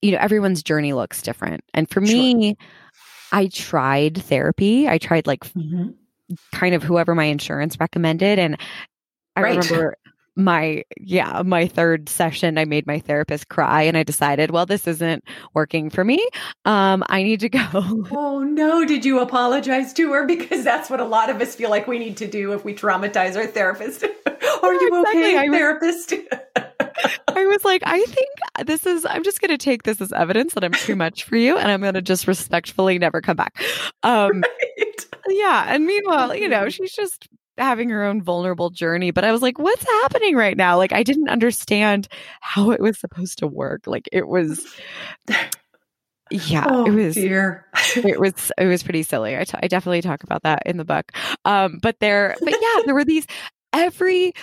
you 0.00 0.12
know, 0.12 0.18
everyone's 0.18 0.62
journey 0.62 0.92
looks 0.92 1.22
different. 1.22 1.64
And 1.74 1.88
for 1.90 2.04
sure. 2.04 2.16
me, 2.16 2.56
I 3.32 3.48
tried 3.48 4.22
therapy. 4.22 4.88
I 4.88 4.98
tried 4.98 5.26
like 5.26 5.40
mm-hmm. 5.52 5.90
kind 6.52 6.74
of 6.74 6.82
whoever 6.82 7.14
my 7.14 7.24
insurance 7.24 7.78
recommended 7.80 8.38
and 8.38 8.56
I 9.36 9.42
right. 9.42 9.56
remember 9.56 9.96
my 10.38 10.84
yeah 10.98 11.42
my 11.44 11.66
third 11.66 12.08
session 12.08 12.56
i 12.56 12.64
made 12.64 12.86
my 12.86 13.00
therapist 13.00 13.48
cry 13.48 13.82
and 13.82 13.96
i 13.96 14.04
decided 14.04 14.52
well 14.52 14.64
this 14.64 14.86
isn't 14.86 15.24
working 15.52 15.90
for 15.90 16.04
me 16.04 16.24
um 16.64 17.02
i 17.08 17.22
need 17.22 17.40
to 17.40 17.48
go 17.48 17.60
oh 18.12 18.42
no 18.48 18.84
did 18.84 19.04
you 19.04 19.18
apologize 19.18 19.92
to 19.92 20.12
her 20.12 20.26
because 20.26 20.62
that's 20.62 20.88
what 20.88 21.00
a 21.00 21.04
lot 21.04 21.28
of 21.28 21.40
us 21.40 21.56
feel 21.56 21.70
like 21.70 21.88
we 21.88 21.98
need 21.98 22.16
to 22.16 22.26
do 22.26 22.52
if 22.52 22.64
we 22.64 22.72
traumatize 22.72 23.36
our 23.36 23.46
therapist 23.46 24.04
are 24.26 24.74
yeah, 24.74 24.80
you 24.80 25.00
exactly. 25.00 25.22
okay 25.22 25.38
I 25.38 25.48
therapist 25.48 26.14
I 27.28 27.46
was 27.46 27.64
like, 27.64 27.82
I 27.86 28.00
think 28.04 28.28
this 28.66 28.84
is, 28.84 29.06
I'm 29.06 29.22
just 29.22 29.40
going 29.40 29.50
to 29.50 29.58
take 29.58 29.84
this 29.84 30.00
as 30.00 30.12
evidence 30.12 30.54
that 30.54 30.64
I'm 30.64 30.72
too 30.72 30.96
much 30.96 31.24
for 31.24 31.36
you 31.36 31.56
and 31.56 31.70
I'm 31.70 31.80
going 31.80 31.94
to 31.94 32.02
just 32.02 32.26
respectfully 32.26 32.98
never 32.98 33.20
come 33.20 33.36
back. 33.36 33.62
Um, 34.02 34.42
right. 34.42 35.06
Yeah. 35.28 35.66
And 35.68 35.86
meanwhile, 35.86 36.34
you 36.34 36.48
know, 36.48 36.68
she's 36.68 36.92
just 36.92 37.28
having 37.58 37.90
her 37.90 38.04
own 38.04 38.22
vulnerable 38.22 38.70
journey. 38.70 39.10
But 39.10 39.24
I 39.24 39.32
was 39.32 39.42
like, 39.42 39.58
what's 39.58 39.84
happening 40.02 40.36
right 40.36 40.56
now? 40.56 40.76
Like, 40.76 40.92
I 40.92 41.02
didn't 41.02 41.28
understand 41.28 42.08
how 42.40 42.70
it 42.70 42.80
was 42.80 42.98
supposed 42.98 43.38
to 43.38 43.46
work. 43.46 43.86
Like, 43.86 44.08
it 44.12 44.26
was. 44.26 44.64
Yeah, 46.30 46.66
oh, 46.68 46.84
it 46.84 46.90
was. 46.90 47.14
Dear. 47.14 47.64
it 47.96 48.20
was. 48.20 48.52
It 48.58 48.66
was 48.66 48.82
pretty 48.82 49.02
silly. 49.02 49.34
I, 49.34 49.44
t- 49.44 49.58
I 49.62 49.66
definitely 49.66 50.02
talk 50.02 50.22
about 50.24 50.42
that 50.42 50.62
in 50.66 50.76
the 50.76 50.84
book. 50.84 51.10
Um, 51.46 51.78
but 51.80 51.96
there, 52.00 52.36
but 52.40 52.52
yeah, 52.60 52.82
there 52.84 52.94
were 52.94 53.06
these 53.06 53.26
every 53.72 54.34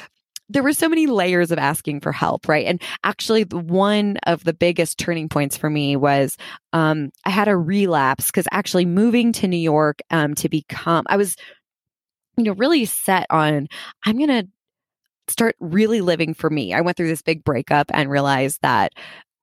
there 0.49 0.63
were 0.63 0.73
so 0.73 0.87
many 0.87 1.07
layers 1.07 1.51
of 1.51 1.57
asking 1.57 2.01
for 2.01 2.11
help, 2.11 2.47
right? 2.47 2.67
And 2.67 2.81
actually, 3.03 3.43
one 3.43 4.17
of 4.27 4.43
the 4.43 4.53
biggest 4.53 4.99
turning 4.99 5.27
points 5.27 5.57
for 5.57 5.69
me 5.69 5.95
was 5.95 6.37
um, 6.73 7.11
I 7.25 7.31
had 7.31 7.47
a 7.47 7.57
relapse 7.57 8.27
because 8.27 8.47
actually 8.51 8.85
moving 8.85 9.33
to 9.33 9.47
New 9.47 9.57
York 9.57 9.99
um, 10.11 10.35
to 10.35 10.49
become, 10.49 11.05
I 11.07 11.17
was 11.17 11.35
you 12.37 12.43
know, 12.43 12.53
really 12.53 12.85
set 12.85 13.25
on, 13.29 13.67
I'm 14.05 14.17
going 14.17 14.29
to 14.29 14.47
start 15.27 15.55
really 15.59 16.01
living 16.01 16.33
for 16.33 16.49
me. 16.49 16.73
I 16.73 16.81
went 16.81 16.97
through 16.97 17.07
this 17.07 17.21
big 17.21 17.43
breakup 17.43 17.89
and 17.93 18.09
realized 18.09 18.61
that 18.61 18.93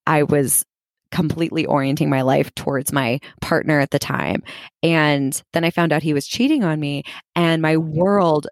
I 0.06 0.22
was 0.22 0.64
completely 1.10 1.66
orienting 1.66 2.08
my 2.08 2.22
life 2.22 2.52
towards 2.54 2.92
my 2.92 3.20
partner 3.40 3.78
at 3.78 3.90
the 3.90 3.98
time. 3.98 4.42
And 4.82 5.40
then 5.52 5.64
I 5.64 5.70
found 5.70 5.92
out 5.92 6.02
he 6.02 6.14
was 6.14 6.26
cheating 6.26 6.64
on 6.64 6.80
me 6.80 7.04
and 7.36 7.62
my 7.62 7.76
mm-hmm. 7.76 7.98
world 7.98 8.46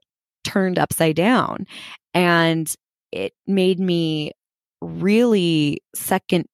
turned 0.44 0.78
upside 0.78 1.16
down. 1.16 1.66
And 2.14 2.72
it 3.12 3.32
made 3.46 3.80
me 3.80 4.32
really 4.80 5.82
second 5.94 6.46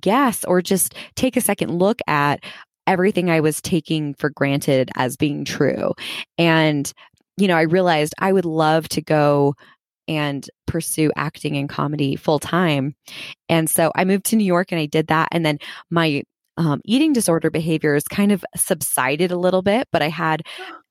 guess 0.00 0.44
or 0.44 0.60
just 0.60 0.94
take 1.14 1.36
a 1.36 1.40
second 1.40 1.78
look 1.78 2.00
at 2.06 2.42
everything 2.86 3.30
I 3.30 3.40
was 3.40 3.60
taking 3.60 4.14
for 4.14 4.30
granted 4.30 4.90
as 4.96 5.16
being 5.16 5.44
true. 5.44 5.92
And 6.38 6.92
you 7.36 7.48
know, 7.48 7.56
I 7.56 7.62
realized 7.62 8.14
I 8.18 8.32
would 8.32 8.44
love 8.44 8.88
to 8.90 9.02
go 9.02 9.54
and 10.08 10.48
pursue 10.66 11.10
acting 11.16 11.56
and 11.56 11.68
comedy 11.68 12.16
full 12.16 12.38
time. 12.38 12.94
And 13.48 13.68
so 13.68 13.90
I 13.94 14.04
moved 14.04 14.24
to 14.26 14.36
New 14.36 14.44
York 14.44 14.72
and 14.72 14.80
I 14.80 14.86
did 14.86 15.08
that. 15.08 15.28
And 15.32 15.44
then 15.44 15.58
my 15.90 16.22
um, 16.56 16.80
eating 16.84 17.12
disorder 17.12 17.50
behaviors 17.50 18.04
kind 18.04 18.32
of 18.32 18.44
subsided 18.56 19.30
a 19.30 19.38
little 19.38 19.62
bit, 19.62 19.88
but 19.92 20.02
I 20.02 20.08
had 20.08 20.42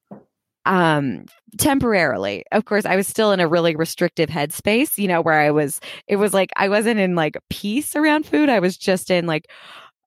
um 0.68 1.26
temporarily 1.60 2.44
of 2.52 2.66
course 2.66 2.88
i 2.88 2.96
was 2.96 3.06
still 3.06 3.32
in 3.32 3.40
a 3.40 3.48
really 3.48 3.76
restrictive 3.76 4.30
headspace 4.30 4.98
you 4.98 5.08
know 5.08 5.22
where 5.22 5.40
i 5.40 5.52
was 5.52 5.80
it 6.08 6.16
was 6.16 6.34
like 6.34 6.50
i 6.56 6.68
wasn't 6.68 7.00
in 7.00 7.14
like 7.14 7.38
peace 7.52 7.96
around 7.96 8.26
food 8.26 8.50
i 8.50 8.60
was 8.60 8.76
just 8.76 9.12
in 9.12 9.28
like 9.28 9.46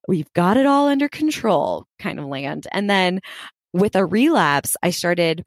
we've 0.09 0.27
got 0.33 0.57
it 0.57 0.65
all 0.65 0.89
under 0.89 1.07
control 1.07 1.85
kind 1.97 2.19
of 2.19 2.25
land 2.25 2.67
and 2.73 2.89
then 2.89 3.21
with 3.71 3.95
a 3.95 4.05
relapse 4.05 4.75
i 4.83 4.89
started 4.89 5.45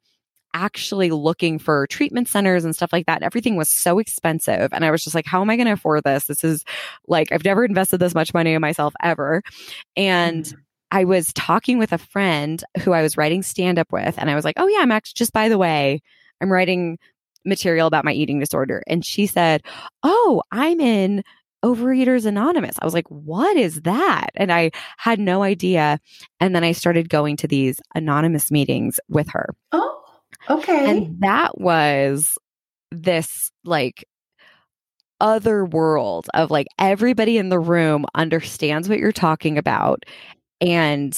actually 0.53 1.09
looking 1.11 1.59
for 1.59 1.87
treatment 1.87 2.27
centers 2.27 2.63
and 2.65 2.75
stuff 2.75 2.93
like 2.93 3.05
that. 3.05 3.23
Everything 3.23 3.55
was 3.55 3.69
so 3.69 3.99
expensive. 3.99 4.69
And 4.71 4.85
I 4.85 4.91
was 4.91 5.03
just 5.03 5.15
like, 5.15 5.25
how 5.25 5.41
am 5.41 5.49
I 5.49 5.55
going 5.55 5.67
to 5.67 5.73
afford 5.73 6.03
this? 6.03 6.25
This 6.25 6.43
is 6.43 6.63
like, 7.07 7.31
I've 7.31 7.43
never 7.43 7.65
invested 7.65 7.97
this 7.99 8.15
much 8.15 8.33
money 8.33 8.53
in 8.53 8.61
myself 8.61 8.93
ever. 9.01 9.41
And 9.95 10.45
mm. 10.45 10.53
I 10.91 11.05
was 11.05 11.27
talking 11.33 11.79
with 11.79 11.91
a 11.91 11.97
friend 11.97 12.63
who 12.81 12.91
I 12.91 13.01
was 13.01 13.17
writing 13.17 13.41
stand 13.41 13.79
up 13.79 13.91
with. 13.91 14.15
And 14.17 14.29
I 14.29 14.35
was 14.35 14.45
like, 14.45 14.55
oh, 14.57 14.67
yeah, 14.67 14.79
I'm 14.79 14.91
actually 14.91 15.15
just 15.17 15.33
by 15.33 15.49
the 15.49 15.57
way, 15.57 16.01
I'm 16.41 16.51
writing 16.51 16.99
material 17.45 17.87
about 17.87 18.05
my 18.05 18.13
eating 18.13 18.39
disorder. 18.39 18.83
And 18.87 19.05
she 19.05 19.25
said, 19.25 19.63
oh, 20.03 20.43
I'm 20.51 20.79
in 20.79 21.23
Overeaters 21.63 22.25
Anonymous. 22.25 22.75
I 22.79 22.85
was 22.85 22.93
like, 22.93 23.07
what 23.07 23.55
is 23.57 23.81
that? 23.81 24.29
And 24.35 24.51
I 24.51 24.71
had 24.97 25.19
no 25.19 25.43
idea. 25.43 25.99
And 26.39 26.55
then 26.55 26.63
I 26.63 26.73
started 26.73 27.09
going 27.09 27.37
to 27.37 27.47
these 27.47 27.79
anonymous 27.95 28.51
meetings 28.51 28.99
with 29.09 29.29
her. 29.29 29.49
Oh. 29.71 30.02
Okay. 30.49 30.89
And 30.89 31.19
that 31.21 31.59
was 31.59 32.37
this 32.91 33.51
like 33.63 34.05
other 35.19 35.65
world 35.65 36.27
of 36.33 36.51
like 36.51 36.67
everybody 36.77 37.37
in 37.37 37.49
the 37.49 37.59
room 37.59 38.05
understands 38.13 38.89
what 38.89 38.99
you're 38.99 39.11
talking 39.11 39.57
about. 39.57 40.03
And 40.59 41.17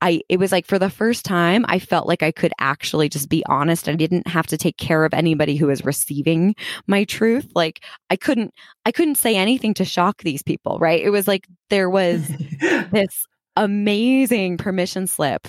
I, 0.00 0.20
it 0.28 0.38
was 0.38 0.50
like 0.50 0.66
for 0.66 0.78
the 0.78 0.90
first 0.90 1.24
time, 1.24 1.64
I 1.68 1.78
felt 1.78 2.08
like 2.08 2.22
I 2.22 2.32
could 2.32 2.52
actually 2.58 3.08
just 3.08 3.28
be 3.28 3.44
honest. 3.46 3.88
I 3.88 3.94
didn't 3.94 4.26
have 4.26 4.48
to 4.48 4.56
take 4.56 4.76
care 4.76 5.04
of 5.04 5.14
anybody 5.14 5.56
who 5.56 5.68
was 5.68 5.84
receiving 5.84 6.56
my 6.88 7.04
truth. 7.04 7.50
Like 7.54 7.84
I 8.10 8.16
couldn't, 8.16 8.52
I 8.84 8.90
couldn't 8.90 9.14
say 9.14 9.36
anything 9.36 9.74
to 9.74 9.84
shock 9.84 10.22
these 10.22 10.42
people, 10.42 10.78
right? 10.80 11.00
It 11.00 11.10
was 11.10 11.28
like 11.28 11.46
there 11.70 11.88
was 11.88 12.26
this 12.90 13.26
amazing 13.56 14.56
permission 14.56 15.06
slip 15.06 15.46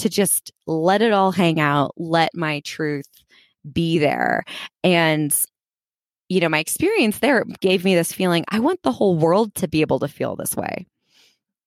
to 0.00 0.08
just 0.08 0.52
let 0.66 1.02
it 1.02 1.12
all 1.12 1.32
hang 1.32 1.60
out, 1.60 1.92
let 1.96 2.34
my 2.34 2.60
truth 2.60 3.08
be 3.72 3.98
there. 3.98 4.44
And, 4.82 5.34
you 6.28 6.40
know, 6.40 6.48
my 6.48 6.58
experience 6.58 7.18
there 7.18 7.44
gave 7.60 7.84
me 7.84 7.94
this 7.94 8.12
feeling 8.12 8.44
I 8.48 8.60
want 8.60 8.82
the 8.82 8.92
whole 8.92 9.16
world 9.16 9.54
to 9.56 9.68
be 9.68 9.80
able 9.80 9.98
to 10.00 10.08
feel 10.08 10.36
this 10.36 10.56
way. 10.56 10.86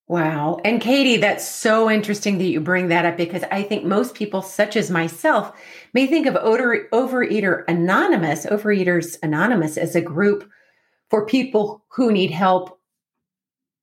Wow. 0.08 0.60
And 0.66 0.82
Katie, 0.82 1.18
that's 1.18 1.48
so 1.48 1.90
interesting 1.90 2.38
that 2.38 2.44
you 2.44 2.60
bring 2.60 2.90
that 2.90 3.06
up 3.06 3.16
because 3.16 3.44
I 3.52 3.64
think 3.64 3.86
most 3.86 4.16
people, 4.16 4.42
such 4.42 4.76
as 4.76 4.92
myself, 4.92 5.54
may 5.94 6.08
think 6.08 6.28
of 6.28 6.36
Over- 6.36 6.90
Overeater 6.92 7.64
Anonymous, 7.70 8.46
Overeaters 8.46 9.18
Anonymous, 9.24 9.78
as 9.78 9.96
a 9.96 10.02
group 10.02 10.50
for 11.10 11.26
people 11.26 11.86
who 11.88 12.12
need 12.12 12.32
help 12.32 12.80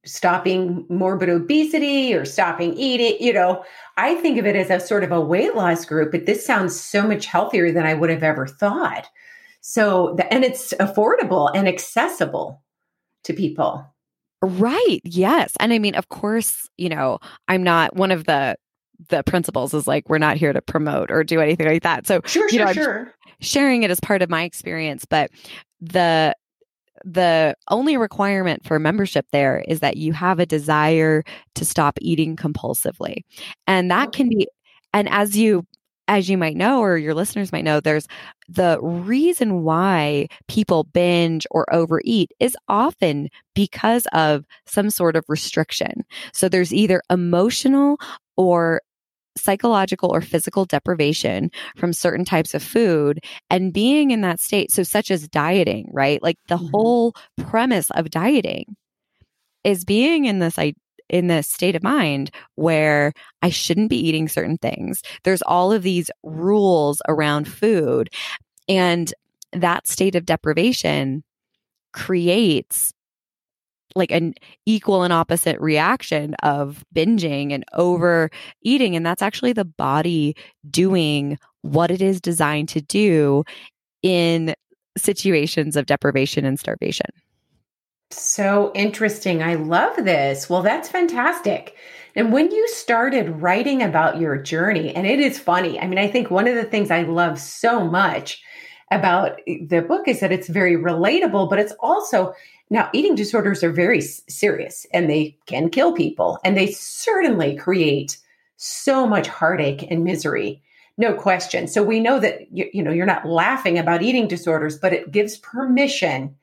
stopping 0.04 0.87
morbid 0.88 1.28
obesity 1.28 2.14
or 2.14 2.25
stopping 2.25 2.75
eating. 2.75 3.16
You 3.21 3.33
know, 3.33 3.64
I 3.97 4.14
think 4.16 4.38
of 4.38 4.47
it 4.47 4.57
as 4.57 4.71
a 4.71 4.85
sort 4.85 5.04
of 5.04 5.12
a 5.12 5.21
weight 5.21 5.54
loss 5.54 5.85
group, 5.85 6.11
but 6.12 6.26
this 6.26 6.45
sounds 6.45 6.78
so 6.78 7.07
much 7.07 7.26
healthier 7.26 7.73
than 7.73 7.87
I 7.87 7.95
would 7.95 8.11
have 8.11 8.23
ever 8.23 8.47
thought. 8.47 9.09
So, 9.61 10.16
and 10.30 10.45
it's 10.45 10.73
affordable 10.75 11.50
and 11.54 11.69
accessible 11.69 12.62
to 13.25 13.35
people. 13.35 13.87
Right. 14.42 15.00
Yes. 15.04 15.52
And 15.61 15.73
I 15.73 15.78
mean, 15.78 15.95
of 15.95 16.09
course, 16.09 16.69
you 16.78 16.88
know, 16.88 17.19
I'm 17.49 17.62
not 17.62 17.97
one 17.97 18.11
of 18.11 18.25
the 18.25 18.57
the 19.09 19.23
principles 19.23 19.73
is 19.73 19.87
like 19.87 20.09
we're 20.11 20.19
not 20.19 20.37
here 20.37 20.52
to 20.52 20.61
promote 20.61 21.11
or 21.11 21.25
do 21.25 21.40
anything 21.40 21.66
like 21.66 21.83
that. 21.83 22.07
So, 22.07 22.21
sure, 22.26 22.49
you 22.50 22.59
sure, 22.59 22.66
know, 22.66 22.73
sure. 22.73 23.14
sharing 23.40 23.83
it 23.83 23.90
as 23.90 23.99
part 23.99 24.21
of 24.21 24.28
my 24.28 24.42
experience, 24.42 25.07
but 25.07 25.30
the 25.80 26.35
the 27.04 27.54
only 27.69 27.97
requirement 27.97 28.64
for 28.64 28.78
membership 28.78 29.26
there 29.33 29.64
is 29.69 29.80
that 29.80 29.97
you 29.97 30.12
have 30.12 30.38
a 30.38 30.47
desire 30.47 31.25
to 31.54 31.64
stop 31.64 31.99
eating 32.00 32.37
compulsively. 32.37 33.25
And 33.66 33.90
that 33.90 34.12
can 34.12 34.28
be 34.28 34.47
oh. 34.49 34.54
and 34.92 35.09
as 35.09 35.37
you 35.37 35.66
as 36.11 36.28
you 36.28 36.37
might 36.37 36.57
know, 36.57 36.80
or 36.80 36.99
your 36.99 37.14
listeners 37.14 37.52
might 37.52 37.62
know, 37.62 37.78
there's 37.78 38.09
the 38.49 38.80
reason 38.83 39.62
why 39.62 40.26
people 40.49 40.83
binge 40.83 41.47
or 41.52 41.73
overeat 41.73 42.33
is 42.40 42.57
often 42.66 43.28
because 43.54 44.09
of 44.12 44.45
some 44.66 44.90
sort 44.90 45.14
of 45.14 45.25
restriction. 45.28 46.02
So 46.33 46.49
there's 46.49 46.75
either 46.75 47.00
emotional 47.11 47.97
or 48.37 48.83
psychological 49.37 50.11
or 50.13 50.21
physical 50.21 50.65
deprivation 50.65 51.51
from 51.77 51.93
certain 51.93 52.25
types 52.25 52.55
of 52.55 52.63
food 52.63 53.21
and 53.49 53.73
being 53.73 54.11
in 54.11 54.21
that 54.23 54.41
state. 54.41 54.71
So, 54.71 54.83
such 54.83 55.11
as 55.11 55.29
dieting, 55.29 55.89
right? 55.93 56.23
Like 56.23 56.37
the 56.49 56.57
mm-hmm. 56.57 56.69
whole 56.73 57.15
premise 57.39 57.91
of 57.91 58.11
dieting 58.11 58.77
is 59.63 59.85
being 59.85 60.25
in 60.25 60.39
this 60.39 60.59
i 60.59 60.73
in 61.11 61.27
this 61.27 61.49
state 61.49 61.75
of 61.75 61.83
mind 61.83 62.31
where 62.55 63.13
I 63.43 63.51
shouldn't 63.51 63.91
be 63.91 63.99
eating 63.99 64.29
certain 64.29 64.59
things. 64.59 65.03
There's 65.25 65.43
all 65.43 65.73
of 65.73 65.83
these 65.83 66.09
rules 66.23 67.03
around 67.09 67.49
food. 67.49 68.09
And 68.69 69.13
that 69.53 69.89
state 69.89 70.15
of 70.15 70.25
deprivation 70.25 71.25
creates 71.93 72.95
like 73.95 74.11
an 74.11 74.35
equal 74.67 75.03
and 75.03 75.13
opposite 75.13 75.61
reaction 75.61 76.35
of 76.43 76.85
binging 76.95 77.53
and 77.53 77.65
overeating. 77.75 78.97
And 78.97 79.05
that's 79.05 79.23
actually 79.23 79.53
the 79.53 79.65
body 79.65 80.37
doing 80.71 81.39
what 81.63 81.91
it 81.91 82.01
is 82.01 82.21
designed 82.21 82.69
to 82.71 82.81
do 82.81 83.45
in 84.03 84.55
situations 84.97 85.77
of 85.77 85.87
deprivation 85.87 86.45
and 86.45 86.59
starvation. 86.59 87.07
So 88.11 88.73
interesting. 88.75 89.43
I 89.43 89.55
love 89.55 89.97
this. 89.97 90.51
Well, 90.51 90.63
that's 90.63 90.89
fantastic. 90.89 91.77
And 92.17 92.33
when 92.33 92.51
you 92.51 92.67
started 92.69 93.41
writing 93.41 93.83
about 93.83 94.21
your 94.21 94.37
journey, 94.37 94.95
and 94.95 95.07
it 95.07 95.21
is 95.21 95.39
funny, 95.39 95.79
I 95.79 95.87
mean, 95.87 95.99
I 95.99 96.09
think 96.09 96.31
one 96.31 96.49
of 96.49 96.57
the 96.57 96.65
things 96.65 96.91
I 96.91 97.03
love 97.03 97.39
so 97.39 97.85
much 97.85 98.43
about 98.91 99.39
eh, 99.47 99.59
the 99.69 99.83
book 99.83 100.09
is 100.09 100.21
that 100.21 100.33
it's 100.33 100.49
very 100.49 100.77
relatable, 100.77 101.49
but 101.49 101.61
it's 101.61 101.75
also 101.79 102.35
now 102.71 102.89
eating 102.93 103.17
disorders 103.17 103.62
are 103.65 103.73
very 103.73 104.00
serious 104.00 104.87
and 104.93 105.11
they 105.11 105.37
can 105.47 105.69
kill 105.69 105.93
people, 105.93 106.39
and 106.45 106.57
they 106.57 106.71
certainly 106.71 107.57
create 107.57 108.19
so 108.57 109.07
much 109.07 109.27
heartache 109.27 109.91
and 109.91 110.05
misery. 110.05 110.62
No 110.97 111.15
question. 111.15 111.67
So 111.67 111.83
we 111.83 111.99
know 111.99 112.21
that 112.21 112.53
you, 112.53 112.69
you 112.73 112.83
know 112.83 112.93
you're 112.93 113.07
not 113.07 113.27
laughing 113.27 113.79
about 113.79 114.03
eating 114.03 114.29
disorders, 114.29 114.79
but 114.79 114.93
it 114.93 115.11
gives 115.11 115.39
permission 115.39 116.37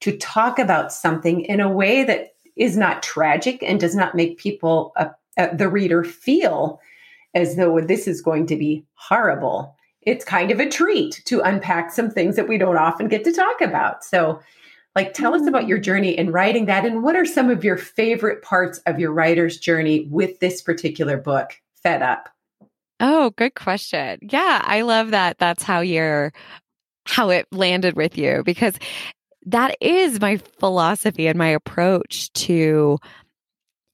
to 0.00 0.16
talk 0.16 0.58
about 0.58 0.92
something 0.92 1.42
in 1.42 1.60
a 1.60 1.70
way 1.70 2.04
that 2.04 2.34
is 2.56 2.76
not 2.76 3.02
tragic 3.02 3.62
and 3.62 3.80
does 3.80 3.94
not 3.94 4.14
make 4.14 4.38
people, 4.38 4.92
uh, 4.96 5.08
uh, 5.36 5.54
the 5.54 5.68
reader, 5.68 6.04
feel 6.04 6.80
as 7.34 7.56
though 7.56 7.80
this 7.80 8.08
is 8.08 8.20
going 8.20 8.46
to 8.46 8.56
be 8.56 8.84
horrible. 8.94 9.76
It's 10.02 10.24
kind 10.24 10.50
of 10.50 10.58
a 10.58 10.68
treat 10.68 11.22
to 11.26 11.40
unpack 11.40 11.92
some 11.92 12.10
things 12.10 12.36
that 12.36 12.48
we 12.48 12.58
don't 12.58 12.76
often 12.76 13.08
get 13.08 13.24
to 13.24 13.32
talk 13.32 13.60
about. 13.60 14.04
So, 14.04 14.40
like, 14.98 15.14
tell 15.14 15.32
us 15.32 15.46
about 15.46 15.68
your 15.68 15.78
journey 15.78 16.18
in 16.18 16.32
writing 16.32 16.66
that, 16.66 16.84
and 16.84 17.04
what 17.04 17.14
are 17.14 17.24
some 17.24 17.50
of 17.50 17.62
your 17.62 17.76
favorite 17.76 18.42
parts 18.42 18.78
of 18.78 18.98
your 18.98 19.12
writer's 19.12 19.56
journey 19.56 20.08
with 20.10 20.40
this 20.40 20.60
particular 20.60 21.16
book, 21.16 21.52
Fed 21.84 22.02
Up? 22.02 22.28
Oh, 22.98 23.30
good 23.36 23.54
question. 23.54 24.18
Yeah, 24.22 24.60
I 24.64 24.80
love 24.80 25.12
that. 25.12 25.38
That's 25.38 25.62
how 25.62 25.82
you're 25.82 26.32
how 27.06 27.30
it 27.30 27.46
landed 27.52 27.94
with 27.94 28.18
you 28.18 28.42
because 28.44 28.74
that 29.46 29.76
is 29.80 30.20
my 30.20 30.38
philosophy 30.58 31.28
and 31.28 31.38
my 31.38 31.46
approach 31.46 32.32
to 32.32 32.98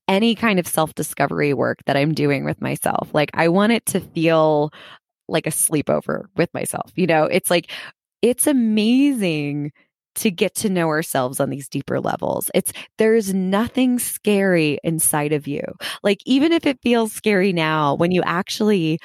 any 0.09 0.35
kind 0.35 0.59
of 0.59 0.67
self 0.67 0.95
discovery 0.95 1.53
work 1.53 1.81
that 1.85 1.99
I'm 1.99 2.14
doing 2.14 2.47
with 2.47 2.62
myself. 2.62 3.11
Like, 3.12 3.31
I 3.35 3.49
want 3.49 3.73
it 3.73 3.85
to 3.87 4.01
feel 4.01 4.73
like 5.29 5.47
a 5.47 5.51
sleepover 5.51 6.25
with 6.35 6.49
myself. 6.55 6.93
You 6.97 7.07
know, 7.07 7.25
it's 7.25 7.51
like, 7.51 7.71
it's 8.23 8.47
amazing 8.47 9.71
to 10.16 10.31
get 10.31 10.55
to 10.57 10.68
know 10.68 10.88
ourselves 10.88 11.40
on 11.40 11.50
these 11.50 11.68
deeper 11.68 12.00
levels. 12.00 12.50
It's 12.55 12.72
there's 12.98 13.35
nothing 13.35 13.98
scary 13.98 14.79
inside 14.85 15.33
of 15.33 15.46
you. 15.46 15.62
Like, 16.03 16.20
even 16.24 16.53
if 16.53 16.66
it 16.66 16.81
feels 16.83 17.12
scary 17.12 17.53
now, 17.53 17.94
when 17.94 18.12
you 18.12 18.22
actually 18.24 19.00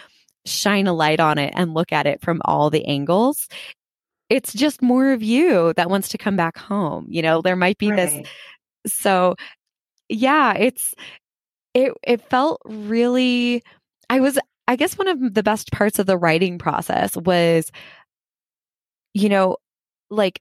shine 0.46 0.88
a 0.88 0.94
light 0.94 1.20
on 1.20 1.38
it 1.38 1.54
and 1.56 1.74
look 1.74 1.92
at 1.92 2.08
it 2.08 2.22
from 2.22 2.42
all 2.46 2.70
the 2.70 2.86
angles, 2.86 3.48
it's 4.30 4.54
just 4.54 4.82
more 4.82 5.12
of 5.12 5.24
you 5.24 5.74
that 5.76 5.90
wants 5.90 6.10
to 6.10 6.18
come 6.18 6.36
back 6.36 6.58
home. 6.58 7.08
You 7.10 7.22
know, 7.22 7.42
there 7.42 7.56
might 7.56 7.78
be 7.78 7.92
right. 7.92 7.98
this. 7.98 8.28
So, 8.88 9.36
yeah, 10.08 10.54
it's, 10.54 10.94
it, 11.74 11.94
it 12.04 12.22
felt 12.30 12.62
really, 12.66 13.64
I 14.10 14.20
was, 14.20 14.40
I 14.68 14.76
guess 14.76 14.98
one 14.98 15.08
of 15.08 15.34
the 15.34 15.44
best 15.44 15.72
parts 15.72 15.98
of 16.00 16.06
the 16.06 16.18
writing 16.18 16.60
process 16.60 17.18
was, 17.18 17.72
you 19.14 19.30
know, 19.30 19.58
like, 20.12 20.40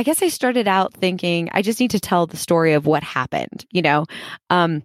I 0.00 0.02
guess 0.02 0.22
I 0.22 0.28
started 0.28 0.66
out 0.66 0.94
thinking 0.94 1.50
I 1.52 1.60
just 1.60 1.78
need 1.78 1.90
to 1.90 2.00
tell 2.00 2.26
the 2.26 2.38
story 2.38 2.72
of 2.72 2.86
what 2.86 3.02
happened, 3.02 3.66
you 3.70 3.82
know? 3.82 4.06
Um, 4.48 4.82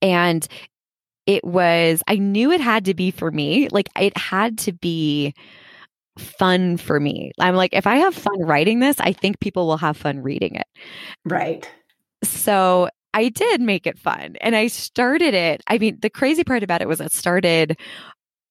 and 0.00 0.48
it 1.26 1.44
was, 1.44 2.02
I 2.08 2.16
knew 2.16 2.50
it 2.50 2.62
had 2.62 2.86
to 2.86 2.94
be 2.94 3.10
for 3.10 3.30
me. 3.30 3.68
Like, 3.70 3.90
it 3.98 4.16
had 4.16 4.56
to 4.60 4.72
be, 4.72 5.34
fun 6.16 6.76
for 6.76 7.00
me. 7.00 7.32
I'm 7.40 7.56
like, 7.56 7.74
if 7.74 7.88
I 7.88 7.96
have 7.96 8.14
fun 8.14 8.40
writing 8.40 8.78
this, 8.78 9.00
I 9.00 9.12
think 9.12 9.40
people 9.40 9.66
will 9.66 9.76
have 9.76 9.96
fun 9.96 10.22
reading 10.22 10.54
it. 10.54 10.66
Right. 11.24 11.68
So 12.22 12.88
I 13.12 13.30
did 13.30 13.60
make 13.60 13.86
it 13.86 13.98
fun 13.98 14.36
and 14.40 14.54
I 14.54 14.68
started 14.68 15.34
it. 15.34 15.60
I 15.66 15.78
mean, 15.78 15.98
the 16.00 16.10
crazy 16.10 16.44
part 16.44 16.62
about 16.62 16.82
it 16.82 16.88
was 16.88 17.00
it 17.00 17.12
started 17.12 17.76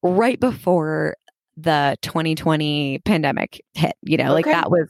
right 0.01 0.39
before 0.39 1.15
the 1.55 1.95
2020 2.01 2.99
pandemic 2.99 3.61
hit, 3.73 3.95
you 4.01 4.17
know, 4.17 4.25
okay. 4.25 4.33
like 4.33 4.45
that 4.45 4.71
was 4.71 4.89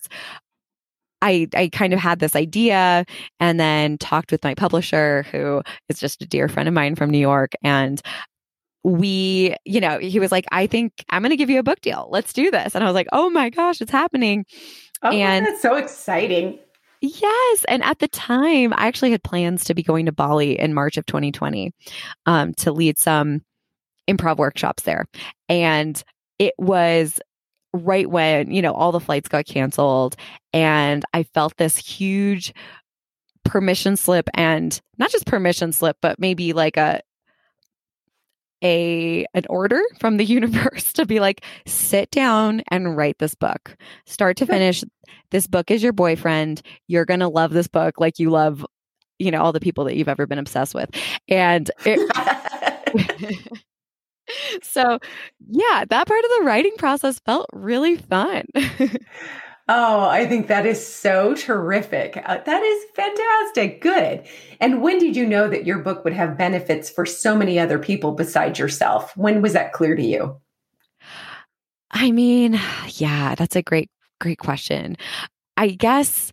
I, 1.24 1.48
I 1.56 1.70
kind 1.70 1.94
of 1.94 2.00
had 2.00 2.20
this 2.20 2.36
idea 2.36 3.06
and 3.40 3.60
then 3.60 3.98
talked 3.98 4.32
with 4.32 4.44
my 4.44 4.54
publisher, 4.54 5.26
who 5.32 5.62
is 5.88 6.00
just 6.00 6.22
a 6.22 6.28
dear 6.28 6.50
friend 6.50 6.68
of 6.68 6.74
mine 6.74 6.96
from 6.96 7.10
New 7.10 7.20
York. 7.20 7.54
And 7.64 8.02
we, 8.84 9.56
you 9.64 9.80
know, 9.80 10.00
he 10.00 10.20
was 10.20 10.32
like, 10.32 10.46
I 10.52 10.68
think 10.68 11.06
I'm 11.10 11.22
going 11.22 11.30
to 11.30 11.38
give 11.38 11.50
you 11.50 11.60
a 11.60 11.64
book 11.64 11.80
deal. 11.80 12.10
Let's 12.12 12.34
do 12.34 12.52
this. 12.52 12.76
And 12.76 12.84
I 12.84 12.88
was 12.88 12.94
like, 12.94 13.08
oh 13.14 13.30
my 13.30 13.50
gosh, 13.50 13.80
it's 13.80 13.92
happening. 13.92 14.46
Oh, 15.02 15.12
and 15.12 15.46
that's 15.46 15.62
so 15.62 15.76
exciting. 15.76 16.60
Yes. 17.02 17.66
And 17.68 17.84
at 17.84 18.00
the 18.00 18.08
time, 18.10 18.74
I 18.74 18.88
actually 18.88 19.12
had 19.12 19.24
plans 19.24 19.66
to 19.66 19.74
be 19.74 19.84
going 19.84 20.06
to 20.06 20.12
Bali 20.12 20.60
in 20.60 20.74
March 20.74 20.98
of 20.98 21.06
2020 21.06 21.72
um, 22.26 22.54
to 22.56 22.72
lead 22.72 22.98
some 22.98 23.42
improv 24.10 24.38
workshops 24.38 24.84
there. 24.84 25.06
And 25.48 26.02
it 26.40 26.54
was 26.58 27.20
right 27.74 28.10
when, 28.10 28.52
you 28.52 28.62
know, 28.62 28.74
all 28.74 28.92
the 28.92 29.00
flights 29.00 29.30
got 29.30 29.46
canceled. 29.46 30.16
And 30.54 31.04
I 31.14 31.24
felt 31.24 31.58
this 31.58 31.78
huge 31.78 32.54
permission 33.44 33.98
slip 33.98 34.30
and 34.34 34.80
not 34.98 35.12
just 35.12 35.26
permission 35.26 35.72
slip, 35.72 35.98
but 36.02 36.20
maybe 36.20 36.54
like 36.54 36.78
a 36.78 37.02
a 38.64 39.26
an 39.34 39.44
order 39.50 39.82
from 40.00 40.18
the 40.18 40.26
universe 40.40 40.94
to 40.94 41.06
be 41.06 41.20
like 41.20 41.44
sit 41.66 42.10
down 42.12 42.62
and 42.70 42.96
write 42.96 43.18
this 43.20 43.36
book. 43.36 43.76
Start 44.06 44.38
to 44.38 44.46
finish. 44.46 44.84
This 45.32 45.48
book 45.48 45.70
is 45.70 45.84
your 45.84 45.94
boyfriend. 45.94 46.62
You're 46.88 47.06
going 47.06 47.20
to 47.20 47.28
love 47.28 47.52
this 47.52 47.68
book 47.68 48.00
like 48.00 48.20
you 48.20 48.30
love 48.30 48.66
you 49.20 49.32
know 49.32 49.42
all 49.42 49.52
the 49.52 49.60
people 49.60 49.84
that 49.86 49.96
you've 49.96 50.10
ever 50.10 50.26
been 50.26 50.40
obsessed 50.40 50.74
with. 50.74 50.90
And 51.28 51.70
it, 51.86 52.00
so 54.62 55.00
yeah 55.50 55.86
that 55.90 56.08
part 56.08 56.24
of 56.24 56.32
the 56.38 56.46
writing 56.46 56.74
process 56.78 57.20
felt 57.20 57.48
really 57.54 57.96
fun 57.98 58.46
Oh, 59.70 60.10
I 60.10 60.28
think 60.28 60.48
that 60.48 60.66
is 60.66 60.86
so 60.86 61.34
terrific. 61.36 62.22
Uh, 62.26 62.38
that 62.46 62.64
is 62.64 62.86
fantastic. 62.96 63.80
Good. 63.80 64.28
And 64.60 64.82
when 64.82 65.00
did 65.00 65.16
you 65.16 65.26
know 65.26 65.48
that 65.48 65.66
your 65.66 65.80
book 65.80 66.04
would 66.04 66.12
have 66.12 66.38
benefits 66.38 66.90
for 66.90 67.06
so 67.06 67.34
many 67.34 67.58
other 67.58 67.80
people 67.80 68.12
besides 68.12 68.60
yourself? 68.60 69.16
When 69.16 69.42
was 69.42 69.54
that 69.54 69.72
clear 69.72 69.96
to 69.96 70.04
you? 70.04 70.36
I 71.92 72.12
mean, 72.12 72.60
yeah, 72.90 73.36
that's 73.36 73.56
a 73.56 73.64
great, 73.64 73.90
great 74.20 74.40
question. 74.40 74.98
I 75.56 75.70
guess 75.70 76.32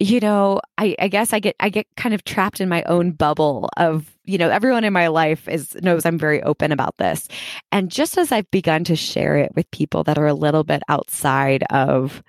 you 0.00 0.18
know 0.18 0.60
I, 0.78 0.96
I 0.98 1.06
guess 1.06 1.32
i 1.32 1.38
get 1.38 1.54
i 1.60 1.68
get 1.68 1.86
kind 1.96 2.12
of 2.12 2.24
trapped 2.24 2.60
in 2.60 2.68
my 2.68 2.82
own 2.84 3.12
bubble 3.12 3.68
of 3.76 4.11
you 4.24 4.38
know 4.38 4.50
everyone 4.50 4.84
in 4.84 4.92
my 4.92 5.08
life 5.08 5.48
is 5.48 5.74
knows 5.82 6.06
i'm 6.06 6.18
very 6.18 6.42
open 6.42 6.72
about 6.72 6.96
this 6.98 7.28
and 7.72 7.90
just 7.90 8.18
as 8.18 8.32
i've 8.32 8.50
begun 8.50 8.84
to 8.84 8.96
share 8.96 9.36
it 9.36 9.54
with 9.54 9.70
people 9.70 10.04
that 10.04 10.18
are 10.18 10.26
a 10.26 10.34
little 10.34 10.64
bit 10.64 10.82
outside 10.88 11.64
of 11.70 12.22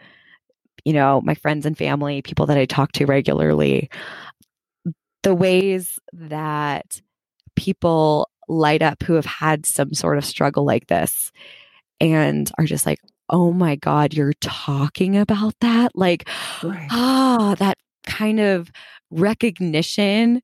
you 0.86 0.94
know 0.94 1.22
my 1.22 1.36
friends 1.36 1.66
and 1.66 1.78
family 1.78 2.22
people 2.22 2.46
that 2.46 2.58
i 2.58 2.66
talk 2.66 2.92
to 2.92 3.06
regularly 3.06 3.90
the 5.24 5.36
ways 5.36 6.00
that 6.14 7.02
people 7.56 8.30
light 8.50 8.82
up 8.82 9.02
who 9.04 9.14
have 9.14 9.26
had 9.26 9.66
some 9.66 9.94
sort 9.94 10.18
of 10.18 10.26
struggle 10.26 10.66
like 10.66 10.88
this 10.88 11.32
and 12.02 12.52
are 12.58 12.66
just 12.66 12.86
like 12.86 13.00
oh 13.30 13.52
my 13.52 13.76
God, 13.76 14.14
you're 14.14 14.34
talking 14.42 15.18
about 15.18 15.56
that? 15.62 15.92
Like, 15.96 16.30
right. 16.62 16.88
ah, 16.92 17.56
that 17.60 17.78
kind 18.06 18.40
of 18.40 18.72
recognition. 19.12 20.42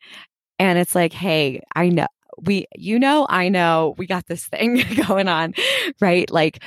And 0.59 0.77
it's 0.77 0.93
like, 0.93 1.13
hey, 1.13 1.61
I 1.75 1.89
know 1.89 2.07
we, 2.41 2.67
you 2.75 2.99
know, 2.99 3.25
I 3.29 3.49
know 3.49 3.95
we 3.97 4.05
got 4.05 4.27
this 4.27 4.45
thing 4.45 4.83
going 5.07 5.27
on, 5.27 5.53
right? 5.99 6.29
Like, 6.29 6.63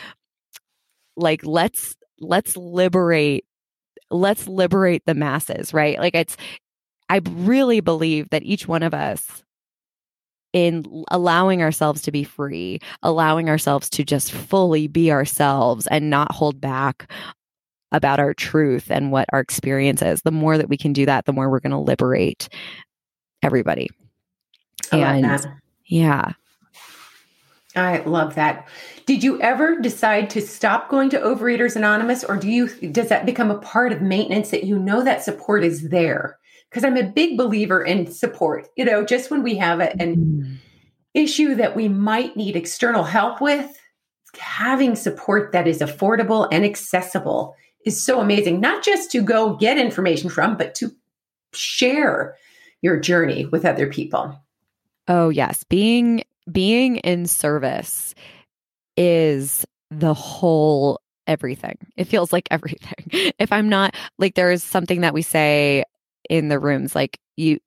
like 1.17 1.45
let's, 1.45 1.95
let's 2.21 2.57
liberate, 2.57 3.45
let's 4.11 4.49
liberate 4.49 5.03
the 5.07 5.15
masses, 5.15 5.73
right? 5.73 5.99
Like 5.99 6.15
it's, 6.15 6.37
I 7.09 7.21
really 7.31 7.81
believe 7.81 8.31
that 8.31 8.43
each 8.43 8.67
one 8.67 8.83
of 8.83 8.95
us 8.95 9.43
in 10.53 11.05
allowing 11.11 11.63
ourselves 11.63 12.03
to 12.03 12.13
be 12.13 12.25
free, 12.25 12.79
allowing 13.03 13.49
ourselves 13.49 13.89
to 13.91 14.05
just 14.05 14.33
fully 14.33 14.87
be 14.87 15.11
ourselves 15.11 15.87
and 15.89 16.11
not 16.11 16.33
hold 16.33 16.61
back 16.61 17.11
about 17.91 18.21
our 18.21 18.35
truth 18.35 18.91
and 18.91 19.13
what 19.13 19.27
our 19.33 19.41
experience 19.41 20.03
is. 20.03 20.23
The 20.23 20.31
more 20.31 20.57
that 20.57 20.69
we 20.69 20.77
can 20.77 20.93
do 20.93 21.07
that, 21.07 21.25
the 21.25 21.33
more 21.33 21.51
we're 21.51 21.61
going 21.61 21.73
to 21.73 21.79
liberate 21.79 22.49
everybody. 23.43 23.91
I 24.91 25.17
and 25.17 25.57
yeah. 25.87 26.33
I 27.75 27.99
love 28.01 28.35
that. 28.35 28.69
Did 29.07 29.25
you 29.25 29.41
ever 29.41 29.81
decide 29.81 30.29
to 30.31 30.43
stop 30.43 30.91
going 30.91 31.09
to 31.11 31.19
Overeaters 31.19 31.75
Anonymous 31.75 32.23
or 32.23 32.37
do 32.37 32.49
you 32.49 32.69
does 32.91 33.09
that 33.09 33.25
become 33.25 33.51
a 33.51 33.59
part 33.59 33.93
of 33.93 34.03
maintenance 34.03 34.51
that 34.51 34.65
you 34.65 34.79
know 34.79 35.03
that 35.03 35.25
support 35.25 35.65
is 35.65 35.89
there? 35.89 36.39
because 36.73 36.85
I'm 36.85 36.97
a 36.97 37.03
big 37.03 37.37
believer 37.37 37.83
in 37.83 38.11
support. 38.11 38.69
You 38.77 38.87
know, 38.87 39.05
just 39.05 39.31
when 39.31 39.43
we 39.43 39.57
have 39.57 39.81
a, 39.81 39.93
an 40.01 40.17
mm. 40.17 40.57
issue 41.13 41.55
that 41.57 41.77
we 41.77 41.87
might 41.89 42.35
need 42.35 42.57
external 42.57 43.05
help 43.05 43.43
with, 43.43 43.79
having 44.39 44.97
support 44.97 45.53
that 45.53 45.69
is 45.69 45.81
affordable 45.81 46.49
and 46.51 46.65
accessible 46.65 47.55
is 47.85 48.03
so 48.03 48.21
amazing. 48.21 48.61
Not 48.61 48.83
just 48.83 49.11
to 49.13 49.21
go 49.21 49.55
get 49.55 49.77
information 49.77 50.31
from, 50.31 50.57
but 50.57 50.75
to 50.77 50.93
share 51.53 52.37
your 52.83 52.99
journey 52.99 53.47
with 53.47 53.65
other 53.65 53.87
people. 53.87 54.39
Oh, 55.09 55.31
yes. 55.31 55.65
Being 55.65 56.25
being 56.51 56.97
in 56.99 57.27
service 57.27 58.15
is 58.97 59.65
the 59.91 60.15
whole 60.15 61.01
everything. 61.27 61.79
It 61.97 62.05
feels 62.05 62.33
like 62.33 62.49
everything. 62.51 63.33
If 63.39 63.53
I'm 63.53 63.69
not 63.69 63.95
like 64.19 64.35
there 64.35 64.51
is 64.51 64.63
something 64.63 65.03
that 65.03 65.15
we 65.15 65.23
say 65.23 65.85
in 66.29 66.49
the 66.49 66.59
rooms 66.59 66.95
like 66.95 67.19
you 67.37 67.59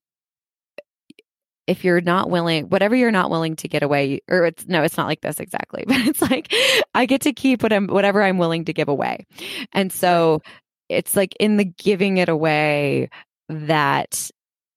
if 1.67 1.83
you're 1.83 2.01
not 2.01 2.29
willing 2.29 2.69
whatever 2.69 2.95
you're 2.95 3.11
not 3.11 3.29
willing 3.29 3.55
to 3.55 3.67
get 3.67 3.83
away 3.83 4.21
or 4.29 4.45
it's 4.45 4.65
no 4.67 4.83
it's 4.83 4.97
not 4.97 5.07
like 5.07 5.21
this 5.21 5.39
exactly 5.39 5.83
but 5.87 5.97
it's 5.97 6.21
like 6.21 6.53
i 6.93 7.05
get 7.05 7.21
to 7.21 7.33
keep 7.33 7.63
what 7.63 7.73
i'm 7.73 7.87
whatever 7.87 8.21
i'm 8.21 8.37
willing 8.37 8.65
to 8.65 8.73
give 8.73 8.87
away 8.87 9.25
and 9.73 9.91
so 9.91 10.41
it's 10.89 11.15
like 11.15 11.35
in 11.39 11.57
the 11.57 11.65
giving 11.65 12.17
it 12.17 12.29
away 12.29 13.09
that 13.49 14.29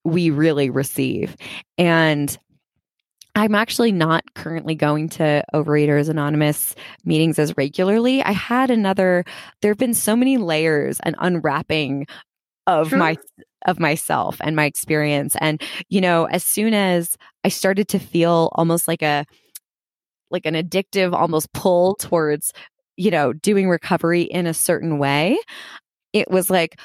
we 0.04 0.30
really 0.30 0.70
receive. 0.70 1.37
And 1.76 2.37
I'm 3.34 3.54
actually 3.54 3.92
not 3.92 4.24
currently 4.34 4.74
going 4.74 5.08
to 5.11 5.44
Overeaters 5.54 6.08
Anonymous 6.08 6.74
meetings 7.04 7.38
as 7.38 7.56
regularly. 7.56 8.22
I 8.22 8.32
had 8.32 8.70
another, 8.70 9.24
there 9.62 9.70
have 9.70 9.78
been 9.78 9.94
so 9.94 10.16
many 10.16 10.38
layers 10.38 10.98
and 11.00 11.14
unwrapping 11.18 12.06
of 12.66 12.92
my 12.92 13.16
of 13.66 13.80
myself 13.80 14.37
and 14.40 14.54
my 14.54 14.64
experience. 14.64 15.37
And 15.40 15.62
you 15.88 16.00
know 16.00 16.26
as 16.26 16.44
soon 16.44 16.74
as 16.74 17.16
i 17.44 17.48
started 17.48 17.88
to 17.88 17.98
feel 17.98 18.50
almost 18.52 18.87
like 18.87 19.02
a 19.02 19.24
like 20.30 20.46
an 20.46 20.54
addictive 20.54 21.14
almost 21.14 21.52
pull 21.52 21.94
towards 21.96 22.52
you 22.96 23.11
know 23.11 23.32
doing 23.32 23.68
recovery 23.68 24.22
in 24.22 24.46
a 24.46 24.54
certain 24.54 24.98
way 24.98 25.38
it 26.12 26.30
was 26.30 26.50
like 26.50 26.78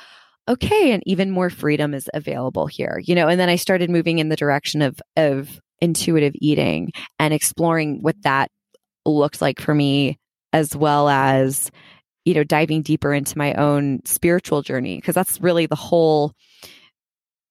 okay 0.48 0.92
and 0.92 1.04
even 1.06 1.32
more 1.32 1.50
freedom 1.50 1.94
is 1.94 2.10
available 2.14 2.68
here 2.68 3.02
you 3.04 3.16
know 3.16 3.28
and 3.28 3.40
then 3.40 3.50
i 3.50 3.56
started 3.56 3.90
moving 3.90 4.20
in 4.20 4.30
the 4.30 4.36
direction 4.36 4.82
of 4.82 5.02
of 5.18 5.60
intuitive 5.82 6.34
eating 6.36 6.92
and 7.20 7.34
exploring 7.34 8.02
what 8.02 8.16
that 8.24 8.50
looked 9.06 9.42
like 9.42 9.60
for 9.60 9.74
me 9.74 10.18
as 10.54 10.76
well 10.76 11.10
as 11.10 11.72
you 12.26 12.34
know 12.34 12.44
diving 12.44 12.82
deeper 12.82 13.14
into 13.14 13.38
my 13.38 13.54
own 13.56 14.00
spiritual 14.06 14.62
journey 14.62 14.98
because 14.98 15.16
that's 15.16 15.42
really 15.42 15.66
the 15.66 15.76
whole 15.76 16.34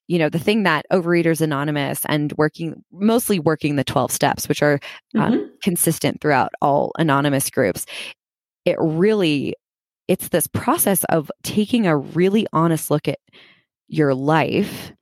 you 0.08 0.18
know 0.18 0.28
the 0.28 0.38
thing 0.38 0.62
that 0.62 0.86
overeaters 0.92 1.40
anonymous 1.40 2.02
and 2.08 2.32
working 2.36 2.82
mostly 2.92 3.38
working 3.38 3.76
the 3.76 3.84
12 3.84 4.10
steps 4.10 4.48
which 4.48 4.62
are 4.62 4.78
um, 5.16 5.32
mm-hmm. 5.32 5.46
consistent 5.62 6.20
throughout 6.20 6.52
all 6.60 6.92
anonymous 6.98 7.50
groups 7.50 7.86
it 8.64 8.76
really 8.80 9.54
it's 10.08 10.28
this 10.28 10.46
process 10.46 11.04
of 11.04 11.30
taking 11.42 11.86
a 11.86 11.96
really 11.96 12.46
honest 12.52 12.90
look 12.90 13.08
at 13.08 13.18
your 13.88 14.14
life 14.14 14.92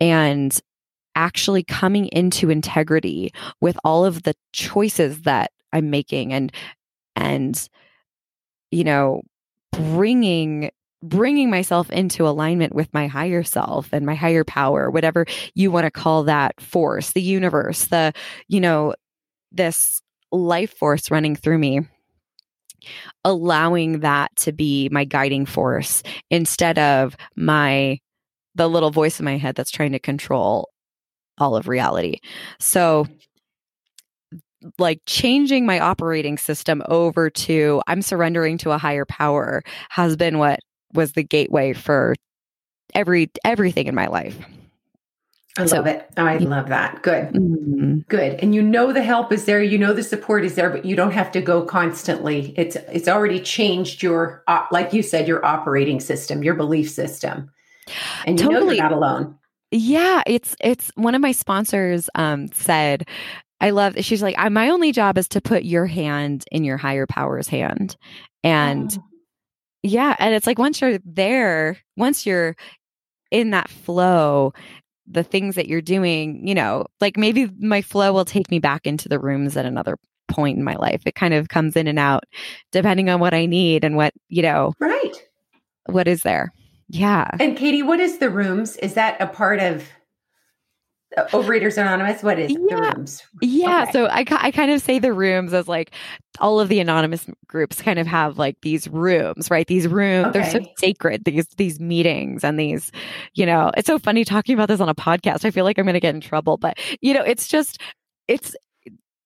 and 0.00 0.60
actually 1.14 1.64
coming 1.64 2.06
into 2.06 2.50
integrity 2.50 3.32
with 3.60 3.76
all 3.84 4.04
of 4.04 4.22
the 4.22 4.34
choices 4.52 5.22
that 5.22 5.50
i'm 5.72 5.90
making 5.90 6.32
and 6.32 6.52
and 7.16 7.68
you 8.70 8.84
know 8.84 9.20
bringing 9.72 10.70
bringing 11.02 11.50
myself 11.50 11.90
into 11.90 12.26
alignment 12.26 12.74
with 12.74 12.92
my 12.92 13.06
higher 13.06 13.42
self 13.42 13.88
and 13.92 14.04
my 14.04 14.14
higher 14.14 14.44
power 14.44 14.90
whatever 14.90 15.26
you 15.54 15.70
want 15.70 15.84
to 15.84 15.90
call 15.90 16.24
that 16.24 16.60
force 16.60 17.12
the 17.12 17.22
universe 17.22 17.86
the 17.86 18.12
you 18.48 18.60
know 18.60 18.94
this 19.52 20.00
life 20.30 20.76
force 20.76 21.10
running 21.10 21.34
through 21.34 21.58
me 21.58 21.80
allowing 23.24 24.00
that 24.00 24.34
to 24.36 24.52
be 24.52 24.88
my 24.90 25.04
guiding 25.04 25.46
force 25.46 26.02
instead 26.30 26.78
of 26.78 27.16
my 27.36 27.98
the 28.54 28.68
little 28.68 28.90
voice 28.90 29.20
in 29.20 29.24
my 29.24 29.36
head 29.36 29.54
that's 29.54 29.70
trying 29.70 29.92
to 29.92 29.98
control 29.98 30.68
all 31.38 31.56
of 31.56 31.68
reality 31.68 32.18
so 32.58 33.06
like 34.78 35.00
changing 35.06 35.66
my 35.66 35.78
operating 35.78 36.38
system 36.38 36.82
over 36.88 37.30
to 37.30 37.80
I'm 37.86 38.02
surrendering 38.02 38.58
to 38.58 38.72
a 38.72 38.78
higher 38.78 39.04
power 39.04 39.62
has 39.90 40.16
been 40.16 40.38
what 40.38 40.60
was 40.92 41.12
the 41.12 41.22
gateway 41.22 41.72
for 41.72 42.14
every 42.94 43.30
everything 43.44 43.86
in 43.86 43.94
my 43.94 44.06
life. 44.06 44.36
I 45.58 45.66
so, 45.66 45.76
love 45.76 45.86
it. 45.88 46.08
I 46.16 46.36
love 46.38 46.68
that. 46.68 47.02
Good. 47.02 47.32
Mm-hmm. 47.32 47.98
Good. 48.08 48.34
And 48.34 48.54
you 48.54 48.62
know 48.62 48.92
the 48.92 49.02
help 49.02 49.32
is 49.32 49.44
there, 49.44 49.60
you 49.60 49.76
know 49.76 49.92
the 49.92 50.04
support 50.04 50.44
is 50.44 50.54
there, 50.54 50.70
but 50.70 50.84
you 50.84 50.94
don't 50.94 51.10
have 51.10 51.32
to 51.32 51.40
go 51.40 51.62
constantly. 51.62 52.54
It's 52.56 52.76
it's 52.76 53.08
already 53.08 53.40
changed 53.40 54.02
your 54.02 54.44
uh, 54.46 54.64
like 54.70 54.92
you 54.92 55.02
said 55.02 55.26
your 55.26 55.44
operating 55.44 55.98
system, 55.98 56.44
your 56.44 56.54
belief 56.54 56.90
system. 56.90 57.50
And 58.24 58.38
you 58.38 58.46
totally. 58.46 58.66
know 58.66 58.72
you're 58.72 58.82
not 58.82 58.92
alone. 58.92 59.36
Yeah, 59.72 60.22
it's 60.26 60.54
it's 60.60 60.92
one 60.94 61.16
of 61.16 61.20
my 61.20 61.32
sponsors 61.32 62.08
um 62.14 62.48
said 62.52 63.08
I 63.60 63.70
love 63.70 63.96
she's 64.00 64.22
like 64.22 64.36
my 64.52 64.70
only 64.70 64.92
job 64.92 65.18
is 65.18 65.26
to 65.28 65.40
put 65.40 65.64
your 65.64 65.86
hand 65.86 66.44
in 66.52 66.62
your 66.62 66.76
higher 66.76 67.06
power's 67.06 67.48
hand. 67.48 67.96
And 68.44 68.96
oh. 68.96 69.04
yeah, 69.82 70.14
and 70.20 70.36
it's 70.36 70.46
like 70.46 70.60
once 70.60 70.80
you're 70.80 71.00
there, 71.04 71.78
once 71.96 72.26
you're 72.26 72.54
in 73.32 73.50
that 73.50 73.68
flow, 73.68 74.52
the 75.10 75.22
things 75.22 75.54
that 75.54 75.68
you're 75.68 75.80
doing, 75.80 76.46
you 76.46 76.54
know, 76.54 76.86
like 77.00 77.16
maybe 77.16 77.50
my 77.58 77.82
flow 77.82 78.12
will 78.12 78.24
take 78.24 78.50
me 78.50 78.58
back 78.58 78.86
into 78.86 79.08
the 79.08 79.18
rooms 79.18 79.56
at 79.56 79.66
another 79.66 79.96
point 80.28 80.58
in 80.58 80.64
my 80.64 80.74
life. 80.74 81.02
It 81.06 81.14
kind 81.14 81.34
of 81.34 81.48
comes 81.48 81.76
in 81.76 81.86
and 81.86 81.98
out 81.98 82.24
depending 82.72 83.08
on 83.08 83.20
what 83.20 83.34
I 83.34 83.46
need 83.46 83.84
and 83.84 83.96
what, 83.96 84.12
you 84.28 84.42
know, 84.42 84.74
right. 84.78 85.14
What 85.86 86.06
is 86.06 86.22
there? 86.22 86.52
Yeah. 86.88 87.30
And 87.40 87.56
Katie, 87.56 87.82
what 87.82 88.00
is 88.00 88.18
the 88.18 88.30
rooms? 88.30 88.76
Is 88.76 88.94
that 88.94 89.20
a 89.20 89.26
part 89.26 89.60
of 89.60 89.84
Overeaters 91.16 91.78
Anonymous? 91.78 92.22
What 92.22 92.38
is 92.38 92.50
yeah. 92.50 92.58
the 92.58 92.96
rooms? 92.96 93.22
Yeah. 93.40 93.82
Okay. 93.84 93.92
So 93.92 94.06
I, 94.06 94.24
I 94.28 94.50
kind 94.50 94.70
of 94.70 94.82
say 94.82 94.98
the 94.98 95.12
rooms 95.12 95.52
as 95.54 95.66
like 95.66 95.92
all 96.38 96.60
of 96.60 96.68
the 96.68 96.80
anonymous 96.80 97.26
groups 97.46 97.80
kind 97.80 97.98
of 97.98 98.06
have 98.06 98.38
like 98.38 98.56
these 98.60 98.86
rooms, 98.88 99.50
right? 99.50 99.66
These 99.66 99.88
rooms, 99.88 100.28
okay. 100.28 100.40
they're 100.40 100.50
so 100.50 100.60
sacred, 100.78 101.24
these, 101.24 101.46
these 101.56 101.80
meetings 101.80 102.44
and 102.44 102.58
these, 102.58 102.92
you 103.34 103.46
know, 103.46 103.70
it's 103.76 103.86
so 103.86 103.98
funny 103.98 104.24
talking 104.24 104.54
about 104.54 104.68
this 104.68 104.80
on 104.80 104.88
a 104.88 104.94
podcast. 104.94 105.44
I 105.44 105.50
feel 105.50 105.64
like 105.64 105.78
I'm 105.78 105.86
going 105.86 105.94
to 105.94 106.00
get 106.00 106.14
in 106.14 106.20
trouble, 106.20 106.58
but 106.58 106.78
you 107.00 107.14
know, 107.14 107.22
it's 107.22 107.48
just, 107.48 107.80
it's, 108.28 108.54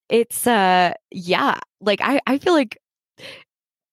it's, 0.08 0.46
uh, 0.46 0.94
yeah, 1.10 1.58
like 1.80 2.00
I, 2.00 2.20
I 2.26 2.38
feel 2.38 2.52
like 2.52 2.78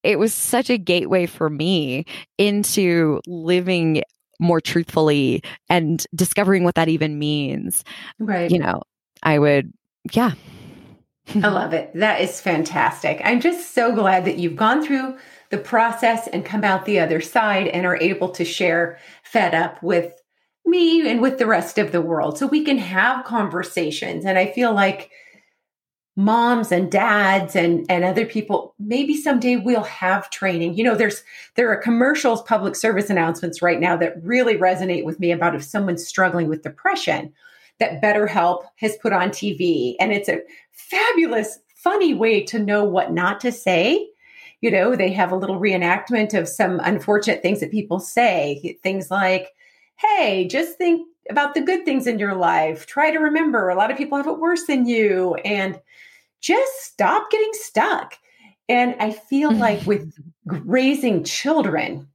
it 0.04 0.20
was 0.20 0.34
such 0.34 0.70
a 0.70 0.78
gateway 0.78 1.26
for 1.26 1.50
me 1.50 2.06
into 2.38 3.20
living 3.28 4.04
more 4.40 4.62
truthfully 4.62 5.44
and 5.70 6.06
discovering 6.16 6.64
what 6.64 6.76
that 6.76 6.90
even 6.90 7.20
means. 7.20 7.84
Right. 8.20 8.50
You 8.50 8.60
know, 8.60 8.82
I 9.22 9.40
would, 9.40 9.74
yeah. 10.12 10.32
I 11.36 11.50
love 11.50 11.74
it. 11.74 11.92
That 11.94 12.22
is 12.22 12.42
fantastic. 12.42 13.22
I'm 13.24 13.42
just 13.42 13.76
so 13.76 13.94
glad 13.94 14.26
that 14.26 14.38
you've 14.38 14.56
gone 14.56 14.84
through 14.84 15.18
the 15.52 15.58
process 15.58 16.28
and 16.28 16.46
come 16.46 16.64
out 16.64 16.86
the 16.86 17.00
other 17.00 17.22
side 17.22 17.68
and 17.68 17.86
are 17.86 17.98
able 17.98 18.30
to 18.30 18.46
share 18.46 18.98
fed 19.24 19.54
up 19.54 19.82
with 19.84 20.14
me 20.66 21.10
and 21.10 21.22
with 21.22 21.38
the 21.38 21.46
rest 21.46 21.78
of 21.78 21.92
the 21.92 22.02
world 22.02 22.38
so 22.38 22.48
we 22.48 22.64
can 22.64 22.78
have 22.78 23.26
conversations. 23.26 24.26
And 24.26 24.38
I 24.38 24.48
feel 24.48 24.74
like 24.74 25.12
moms 26.20 26.70
and 26.70 26.92
dads 26.92 27.56
and 27.56 27.86
and 27.88 28.04
other 28.04 28.26
people 28.26 28.76
maybe 28.78 29.16
someday 29.16 29.56
we'll 29.56 29.84
have 29.84 30.30
training. 30.30 30.74
You 30.74 30.84
know 30.84 30.94
there's 30.96 31.24
there 31.56 31.70
are 31.72 31.78
commercials 31.78 32.42
public 32.42 32.76
service 32.76 33.10
announcements 33.10 33.62
right 33.62 33.80
now 33.80 33.96
that 33.96 34.22
really 34.22 34.58
resonate 34.58 35.06
with 35.06 35.18
me 35.22 35.32
about 35.32 35.56
if 35.56 35.64
someone's 35.64 36.06
struggling 36.06 36.50
with 36.50 36.62
depression 36.62 37.32
that 37.80 38.02
betterhelp 38.02 38.64
has 38.76 38.98
put 38.98 39.14
on 39.14 39.30
tv 39.30 39.96
and 39.98 40.12
it's 40.12 40.28
a 40.28 40.42
fabulous 40.74 41.60
funny 41.74 42.14
way 42.14 42.44
to 42.44 42.60
know 42.60 42.84
what 42.84 43.14
not 43.14 43.40
to 43.40 43.50
say. 43.54 44.06
You 44.60 44.72
know 44.72 44.98
they 44.98 45.14
have 45.14 45.32
a 45.32 45.38
little 45.38 45.58
reenactment 45.58 46.38
of 46.38 46.50
some 46.50 46.82
unfortunate 46.84 47.42
things 47.42 47.62
that 47.62 47.72
people 47.72 48.02
say. 48.02 48.78
Things 48.84 49.10
like 49.10 49.54
hey 49.96 50.50
just 50.50 50.78
think 50.78 51.08
about 51.30 51.54
the 51.54 51.62
good 51.62 51.86
things 51.86 52.08
in 52.08 52.20
your 52.20 52.36
life. 52.36 52.88
Try 52.88 53.12
to 53.12 53.20
remember 53.20 53.70
a 53.70 53.76
lot 53.76 53.90
of 53.90 53.98
people 53.98 54.18
have 54.18 54.28
it 54.28 54.40
worse 54.40 54.66
than 54.66 54.86
you. 54.86 55.36
And 55.46 55.80
just 56.42 56.84
stop 56.84 57.30
getting 57.32 57.52
stuck. 57.54 58.18
And 58.68 58.96
I 59.00 59.12
feel 59.12 59.52
like 59.52 59.86
with 59.86 60.14
raising 60.46 61.24
children, 61.24 62.08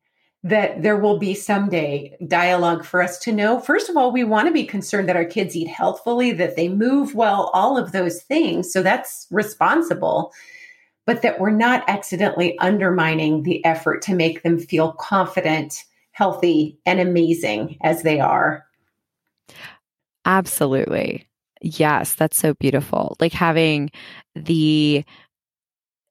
that 0.44 0.82
there 0.82 0.98
will 0.98 1.18
be 1.18 1.34
someday 1.34 2.14
dialogue 2.28 2.84
for 2.84 3.02
us 3.02 3.18
to 3.18 3.32
know. 3.32 3.58
First 3.58 3.88
of 3.88 3.96
all, 3.96 4.12
we 4.12 4.24
want 4.24 4.46
to 4.46 4.52
be 4.52 4.64
concerned 4.64 5.08
that 5.08 5.16
our 5.16 5.24
kids 5.24 5.56
eat 5.56 5.68
healthfully, 5.68 6.32
that 6.32 6.54
they 6.54 6.68
move 6.68 7.14
well, 7.14 7.50
all 7.54 7.78
of 7.78 7.92
those 7.92 8.22
things. 8.22 8.70
So 8.70 8.82
that's 8.82 9.26
responsible, 9.30 10.32
but 11.06 11.22
that 11.22 11.40
we're 11.40 11.48
not 11.48 11.82
accidentally 11.88 12.58
undermining 12.58 13.42
the 13.42 13.64
effort 13.64 14.02
to 14.02 14.14
make 14.14 14.42
them 14.42 14.58
feel 14.58 14.92
confident, 14.92 15.82
healthy, 16.12 16.78
and 16.84 17.00
amazing 17.00 17.78
as 17.82 18.02
they 18.02 18.20
are. 18.20 18.66
Absolutely. 20.26 21.26
Yes, 21.64 22.14
that's 22.14 22.36
so 22.36 22.52
beautiful. 22.52 23.16
Like 23.20 23.32
having 23.32 23.90
the 24.34 25.02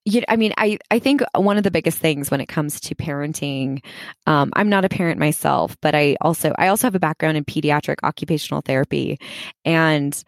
you 0.05 0.19
know, 0.19 0.25
I 0.27 0.35
mean, 0.35 0.51
I, 0.57 0.79
I 0.91 0.99
think 0.99 1.21
one 1.33 1.55
of 1.57 1.63
the 1.63 1.71
biggest 1.71 1.97
things 1.97 2.29
when 2.29 2.41
it 2.41 2.47
comes 2.47 2.81
to 2.81 2.95
parenting, 2.95 3.81
um, 4.27 4.51
I'm 4.53 4.67
not 4.67 4.83
a 4.83 4.89
parent 4.89 5.17
myself, 5.17 5.77
but 5.79 5.95
I 5.95 6.17
also 6.19 6.53
I 6.57 6.67
also 6.67 6.87
have 6.87 6.95
a 6.95 6.99
background 6.99 7.37
in 7.37 7.45
pediatric 7.45 7.97
occupational 8.03 8.61
therapy, 8.61 9.17
and 9.63 10.21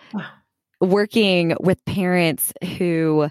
working 0.79 1.57
with 1.59 1.83
parents 1.85 2.53
who, 2.77 3.27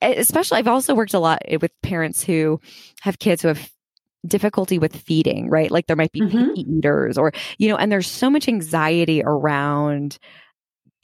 especially, 0.00 0.58
I've 0.58 0.68
also 0.68 0.94
worked 0.94 1.12
a 1.12 1.18
lot 1.18 1.42
with 1.60 1.72
parents 1.82 2.22
who 2.22 2.58
have 3.02 3.18
kids 3.18 3.42
who 3.42 3.48
have 3.48 3.70
difficulty 4.26 4.78
with 4.78 4.96
feeding, 4.96 5.50
right? 5.50 5.70
Like 5.70 5.88
there 5.88 5.96
might 5.96 6.12
be 6.12 6.22
mm-hmm. 6.22 6.54
picky 6.54 6.72
eaters, 6.72 7.18
or 7.18 7.32
you 7.58 7.68
know, 7.68 7.76
and 7.76 7.92
there's 7.92 8.10
so 8.10 8.30
much 8.30 8.48
anxiety 8.48 9.22
around 9.22 10.18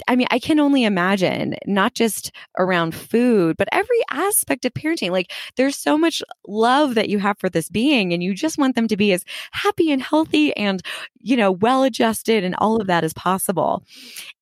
I 0.09 0.17
mean, 0.17 0.27
I 0.31 0.39
can 0.39 0.61
only 0.61 0.85
imagine 0.85 1.57
not 1.67 1.95
just 1.95 2.33
around 2.59 2.95
food, 2.95 3.57
but 3.57 3.69
every 3.73 4.01
aspect 4.11 4.65
of 4.65 4.75
parenting. 4.75 5.11
Like 5.11 5.33
there's 5.57 5.77
so 5.77 5.99
much 5.99 6.23
love 6.47 6.95
that 6.95 7.09
you 7.09 7.19
have 7.19 7.39
for 7.39 7.49
this 7.49 7.69
being 7.69 8.13
and 8.13 8.23
you 8.23 8.35
just 8.35 8.59
want 8.59 8.75
them 8.75 8.89
to 8.89 8.97
be 8.97 9.13
as 9.13 9.25
happy 9.53 9.91
and 9.91 10.03
healthy 10.03 10.57
and, 10.57 10.83
you 11.21 11.37
know, 11.37 11.53
well 11.53 11.83
adjusted 11.83 12.45
and 12.45 12.55
all 12.59 12.81
of 12.81 12.87
that 12.87 13.05
as 13.05 13.13
possible. 13.13 13.85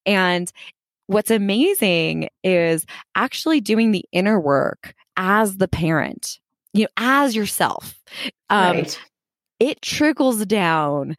And 0.07 0.51
what's 1.07 1.31
amazing 1.31 2.29
is 2.45 2.87
actually 3.15 3.61
doing 3.61 3.91
the 3.91 4.05
inner 4.13 4.41
work 4.41 4.95
as 5.17 5.57
the 5.57 5.69
parent, 5.69 6.39
you 6.73 6.85
know, 6.85 6.89
as 6.97 7.35
yourself. 7.35 8.01
Um, 8.49 8.77
right. 8.77 9.01
It 9.59 9.83
trickles 9.83 10.47
down 10.47 11.17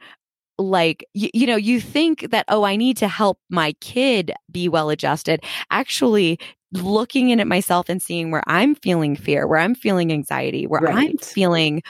like 0.62 1.06
you, 1.13 1.30
you 1.34 1.47
know 1.47 1.56
you 1.56 1.80
think 1.80 2.30
that 2.32 2.45
oh 2.47 2.63
i 2.63 2.76
need 2.76 2.97
to 2.97 3.08
help 3.08 3.39
my 3.50 3.74
kid 3.82 4.32
be 4.52 4.69
well 4.69 4.89
adjusted 4.89 5.43
actually 5.69 6.39
looking 6.74 7.30
in 7.30 7.39
at 7.39 7.47
myself 7.47 7.89
and 7.89 8.02
seeing 8.02 8.32
where 8.32 8.43
i'm 8.47 8.76
feeling 8.76 9.15
fear 9.15 9.47
where 9.47 9.60
i'm 9.60 9.76
feeling 9.76 10.12
anxiety 10.12 10.65
where 10.65 10.82
right. 10.82 11.10
i'm 11.10 11.17
feeling 11.17 11.82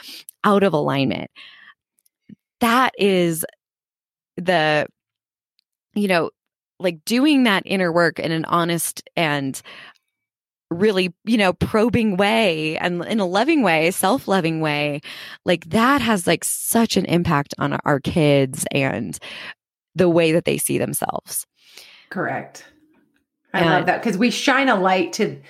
out 0.44 0.62
of 0.62 0.72
alignment 0.72 1.30
that 2.60 2.92
is 2.98 3.44
the 4.36 4.86
you 5.94 6.08
know 6.08 6.30
like 6.78 7.04
doing 7.04 7.44
that 7.44 7.62
inner 7.64 7.92
work 7.92 8.18
in 8.18 8.32
an 8.32 8.44
honest 8.46 9.02
and 9.16 9.62
really, 10.72 11.12
you 11.24 11.36
know, 11.36 11.52
probing 11.52 12.16
way 12.16 12.76
and 12.78 13.04
in 13.04 13.20
a 13.20 13.26
loving 13.26 13.62
way, 13.62 13.90
self 13.90 14.28
loving 14.28 14.60
way, 14.60 15.00
like 15.44 15.64
that 15.70 16.00
has 16.00 16.26
like 16.26 16.44
such 16.44 16.96
an 16.96 17.04
impact 17.06 17.54
on 17.58 17.74
our 17.84 18.00
kids 18.00 18.66
and 18.72 19.18
the 19.94 20.08
way 20.08 20.32
that 20.32 20.44
they 20.44 20.58
see 20.58 20.78
themselves. 20.78 21.46
Correct. 22.10 22.64
I 23.54 23.60
and, 23.60 23.70
love 23.70 23.86
that 23.86 24.02
because 24.02 24.18
we 24.18 24.30
shine 24.30 24.68
a 24.68 24.78
light 24.78 25.12
to, 25.14 25.40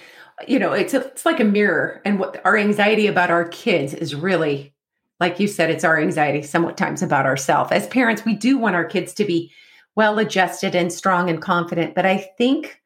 you 0.46 0.58
know, 0.58 0.72
it's 0.72 0.94
a, 0.94 1.06
it's 1.06 1.24
like 1.24 1.40
a 1.40 1.44
mirror, 1.44 2.00
and 2.04 2.18
what 2.18 2.40
our 2.44 2.56
anxiety 2.56 3.06
about 3.06 3.30
our 3.30 3.46
kids 3.46 3.94
is 3.94 4.14
really, 4.14 4.74
like 5.20 5.38
you 5.38 5.46
said, 5.46 5.70
it's 5.70 5.84
our 5.84 6.00
anxiety 6.00 6.42
somewhat 6.42 6.76
times 6.76 7.02
about 7.02 7.26
ourselves. 7.26 7.70
As 7.70 7.86
parents, 7.86 8.24
we 8.24 8.34
do 8.34 8.58
want 8.58 8.74
our 8.74 8.84
kids 8.84 9.14
to 9.14 9.24
be 9.24 9.52
well 9.94 10.18
adjusted 10.18 10.74
and 10.74 10.92
strong 10.92 11.30
and 11.30 11.40
confident, 11.40 11.94
but 11.94 12.06
I 12.06 12.16
think 12.38 12.81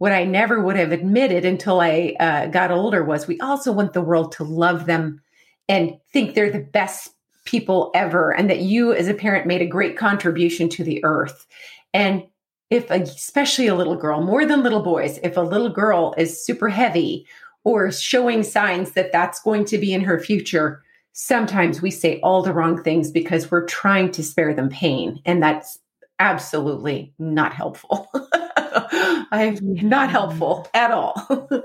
what 0.00 0.12
I 0.12 0.24
never 0.24 0.58
would 0.58 0.76
have 0.76 0.92
admitted 0.92 1.44
until 1.44 1.78
I 1.78 2.16
uh, 2.18 2.46
got 2.46 2.70
older 2.70 3.04
was 3.04 3.26
we 3.26 3.38
also 3.40 3.70
want 3.70 3.92
the 3.92 4.00
world 4.00 4.32
to 4.32 4.44
love 4.44 4.86
them 4.86 5.20
and 5.68 5.98
think 6.10 6.34
they're 6.34 6.50
the 6.50 6.58
best 6.58 7.10
people 7.44 7.90
ever, 7.94 8.32
and 8.32 8.48
that 8.48 8.60
you 8.60 8.94
as 8.94 9.08
a 9.08 9.14
parent 9.14 9.46
made 9.46 9.60
a 9.60 9.66
great 9.66 9.98
contribution 9.98 10.70
to 10.70 10.82
the 10.82 11.04
earth. 11.04 11.46
And 11.92 12.22
if, 12.70 12.90
especially 12.90 13.66
a 13.66 13.74
little 13.74 13.94
girl, 13.94 14.22
more 14.22 14.46
than 14.46 14.62
little 14.62 14.82
boys, 14.82 15.18
if 15.22 15.36
a 15.36 15.42
little 15.42 15.68
girl 15.68 16.14
is 16.16 16.42
super 16.42 16.70
heavy 16.70 17.26
or 17.64 17.92
showing 17.92 18.42
signs 18.42 18.92
that 18.92 19.12
that's 19.12 19.42
going 19.42 19.66
to 19.66 19.76
be 19.76 19.92
in 19.92 20.00
her 20.00 20.18
future, 20.18 20.82
sometimes 21.12 21.82
we 21.82 21.90
say 21.90 22.18
all 22.20 22.42
the 22.42 22.54
wrong 22.54 22.82
things 22.82 23.10
because 23.10 23.50
we're 23.50 23.66
trying 23.66 24.10
to 24.12 24.22
spare 24.22 24.54
them 24.54 24.70
pain. 24.70 25.20
And 25.26 25.42
that's 25.42 25.78
absolutely 26.18 27.12
not 27.18 27.52
helpful. 27.52 28.10
I'm 29.30 29.58
not 29.62 30.08
mm. 30.08 30.12
helpful 30.12 30.68
at 30.74 30.90
all. 30.90 31.64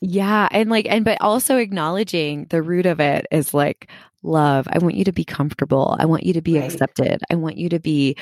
yeah. 0.00 0.48
And 0.50 0.70
like, 0.70 0.86
and 0.88 1.04
but 1.04 1.18
also 1.20 1.56
acknowledging 1.56 2.46
the 2.50 2.62
root 2.62 2.86
of 2.86 3.00
it 3.00 3.26
is 3.30 3.54
like 3.54 3.90
love. 4.22 4.66
I 4.70 4.78
want 4.78 4.96
you 4.96 5.04
to 5.04 5.12
be 5.12 5.24
comfortable. 5.24 5.96
I 5.98 6.06
want 6.06 6.24
you 6.24 6.32
to 6.34 6.42
be 6.42 6.58
right. 6.58 6.64
accepted. 6.64 7.22
I 7.30 7.34
want 7.36 7.56
you 7.56 7.68
to 7.68 7.78
be 7.78 8.16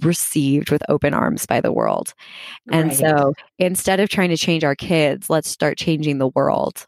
received 0.00 0.70
with 0.70 0.82
open 0.88 1.14
arms 1.14 1.46
by 1.46 1.60
the 1.60 1.72
world. 1.72 2.12
And 2.70 2.88
right. 2.88 2.96
so 2.96 3.34
instead 3.58 4.00
of 4.00 4.08
trying 4.08 4.30
to 4.30 4.36
change 4.36 4.64
our 4.64 4.74
kids, 4.74 5.30
let's 5.30 5.48
start 5.48 5.78
changing 5.78 6.18
the 6.18 6.28
world. 6.28 6.86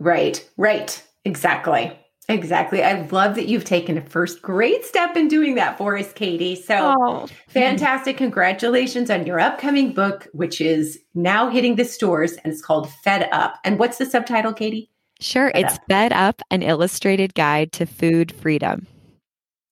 Right. 0.00 0.46
Right. 0.56 1.02
Exactly. 1.24 1.96
Exactly. 2.28 2.82
I 2.82 3.02
love 3.12 3.36
that 3.36 3.46
you've 3.46 3.64
taken 3.64 3.96
a 3.96 4.00
first 4.00 4.42
great 4.42 4.84
step 4.84 5.16
in 5.16 5.28
doing 5.28 5.54
that 5.54 5.78
for 5.78 5.96
us, 5.96 6.12
Katie. 6.12 6.56
So 6.56 6.94
oh. 6.98 7.28
fantastic. 7.48 8.16
Congratulations 8.16 9.10
on 9.10 9.26
your 9.26 9.38
upcoming 9.38 9.92
book, 9.92 10.26
which 10.32 10.60
is 10.60 10.98
now 11.14 11.48
hitting 11.48 11.76
the 11.76 11.84
stores 11.84 12.32
and 12.32 12.52
it's 12.52 12.62
called 12.62 12.90
Fed 13.04 13.28
Up. 13.30 13.58
And 13.62 13.78
what's 13.78 13.98
the 13.98 14.06
subtitle, 14.06 14.52
Katie? 14.52 14.90
Sure. 15.20 15.52
Fed 15.52 15.64
it's 15.64 15.74
Up. 15.74 15.82
Fed 15.88 16.12
Up, 16.12 16.42
an 16.50 16.62
illustrated 16.62 17.34
guide 17.34 17.70
to 17.72 17.86
food 17.86 18.32
freedom. 18.32 18.88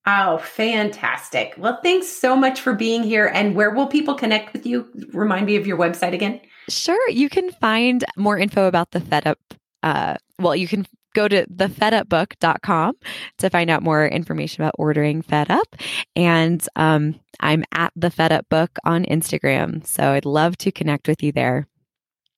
Oh, 0.07 0.39
fantastic. 0.39 1.55
Well, 1.57 1.81
thanks 1.83 2.07
so 2.07 2.37
much 2.37 2.61
for 2.61 2.75
being 2.75 3.03
here. 3.03 3.27
And 3.27 3.57
where 3.57 3.71
will 3.71 3.87
people 3.87 4.15
connect 4.15 4.53
with 4.53 4.65
you? 4.65 4.87
Remind 5.13 5.47
me 5.47 5.57
of 5.57 5.67
your 5.67 5.79
website 5.79 6.13
again. 6.13 6.41
Sure. 6.69 7.11
You 7.11 7.29
can 7.29 7.51
find 7.53 8.05
more 8.17 8.39
info 8.39 8.67
about 8.69 8.93
the 8.93 9.01
Fed 9.01 9.27
Up. 9.27 9.39
Uh, 9.83 10.17
well, 10.39 10.55
you 10.55 10.69
can 10.69 10.87
go 11.15 11.29
to 11.29 11.47
thefedupbook.com 11.47 12.95
to 13.39 13.51
find 13.51 13.71
out 13.71 13.83
more 13.83 14.07
information 14.07 14.63
about 14.63 14.75
ordering 14.79 15.23
Fed 15.23 15.51
Up. 15.51 15.77
And 16.15 16.67
um, 16.77 17.19
I'm 17.41 17.65
at 17.73 17.93
the 17.97 18.11
Fed 18.11 18.33
Up 18.33 18.49
Book 18.49 18.79
on 18.85 19.05
Instagram. 19.05 19.87
So 19.87 20.11
I'd 20.11 20.27
love 20.27 20.57
to 20.59 20.73
connect 20.73 21.09
with 21.09 21.23
you 21.23 21.33
there. 21.33 21.67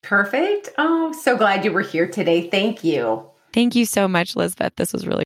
Perfect. 0.02 0.70
Oh, 0.78 1.12
so 1.12 1.36
glad 1.36 1.64
you 1.64 1.72
were 1.72 1.80
here 1.80 2.06
today. 2.06 2.48
Thank 2.48 2.84
you. 2.84 3.28
Thank 3.52 3.74
you 3.74 3.84
so 3.86 4.06
much, 4.06 4.36
Lizbeth. 4.36 4.76
This 4.76 4.92
was 4.92 5.06
really. 5.06 5.24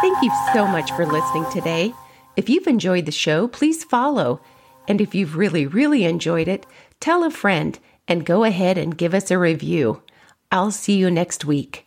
Thank 0.00 0.22
you 0.22 0.32
so 0.54 0.66
much 0.66 0.90
for 0.92 1.04
listening 1.04 1.44
today. 1.52 1.92
If 2.36 2.48
you've 2.48 2.66
enjoyed 2.66 3.04
the 3.04 3.12
show, 3.12 3.48
please 3.48 3.84
follow. 3.84 4.40
And 4.88 5.00
if 5.00 5.14
you've 5.14 5.36
really, 5.36 5.66
really 5.66 6.04
enjoyed 6.04 6.48
it, 6.48 6.64
tell 6.98 7.22
a 7.22 7.30
friend 7.30 7.78
and 8.08 8.24
go 8.24 8.44
ahead 8.44 8.78
and 8.78 8.96
give 8.96 9.12
us 9.12 9.30
a 9.30 9.38
review. 9.38 10.02
I'll 10.52 10.70
see 10.70 10.96
you 10.96 11.10
next 11.10 11.44
week. 11.44 11.86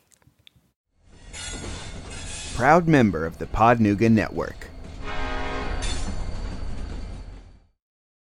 Proud 2.55 2.87
member 2.87 3.25
of 3.25 3.39
the 3.39 3.45
Podnuga 3.45 4.09
Network. 4.09 4.67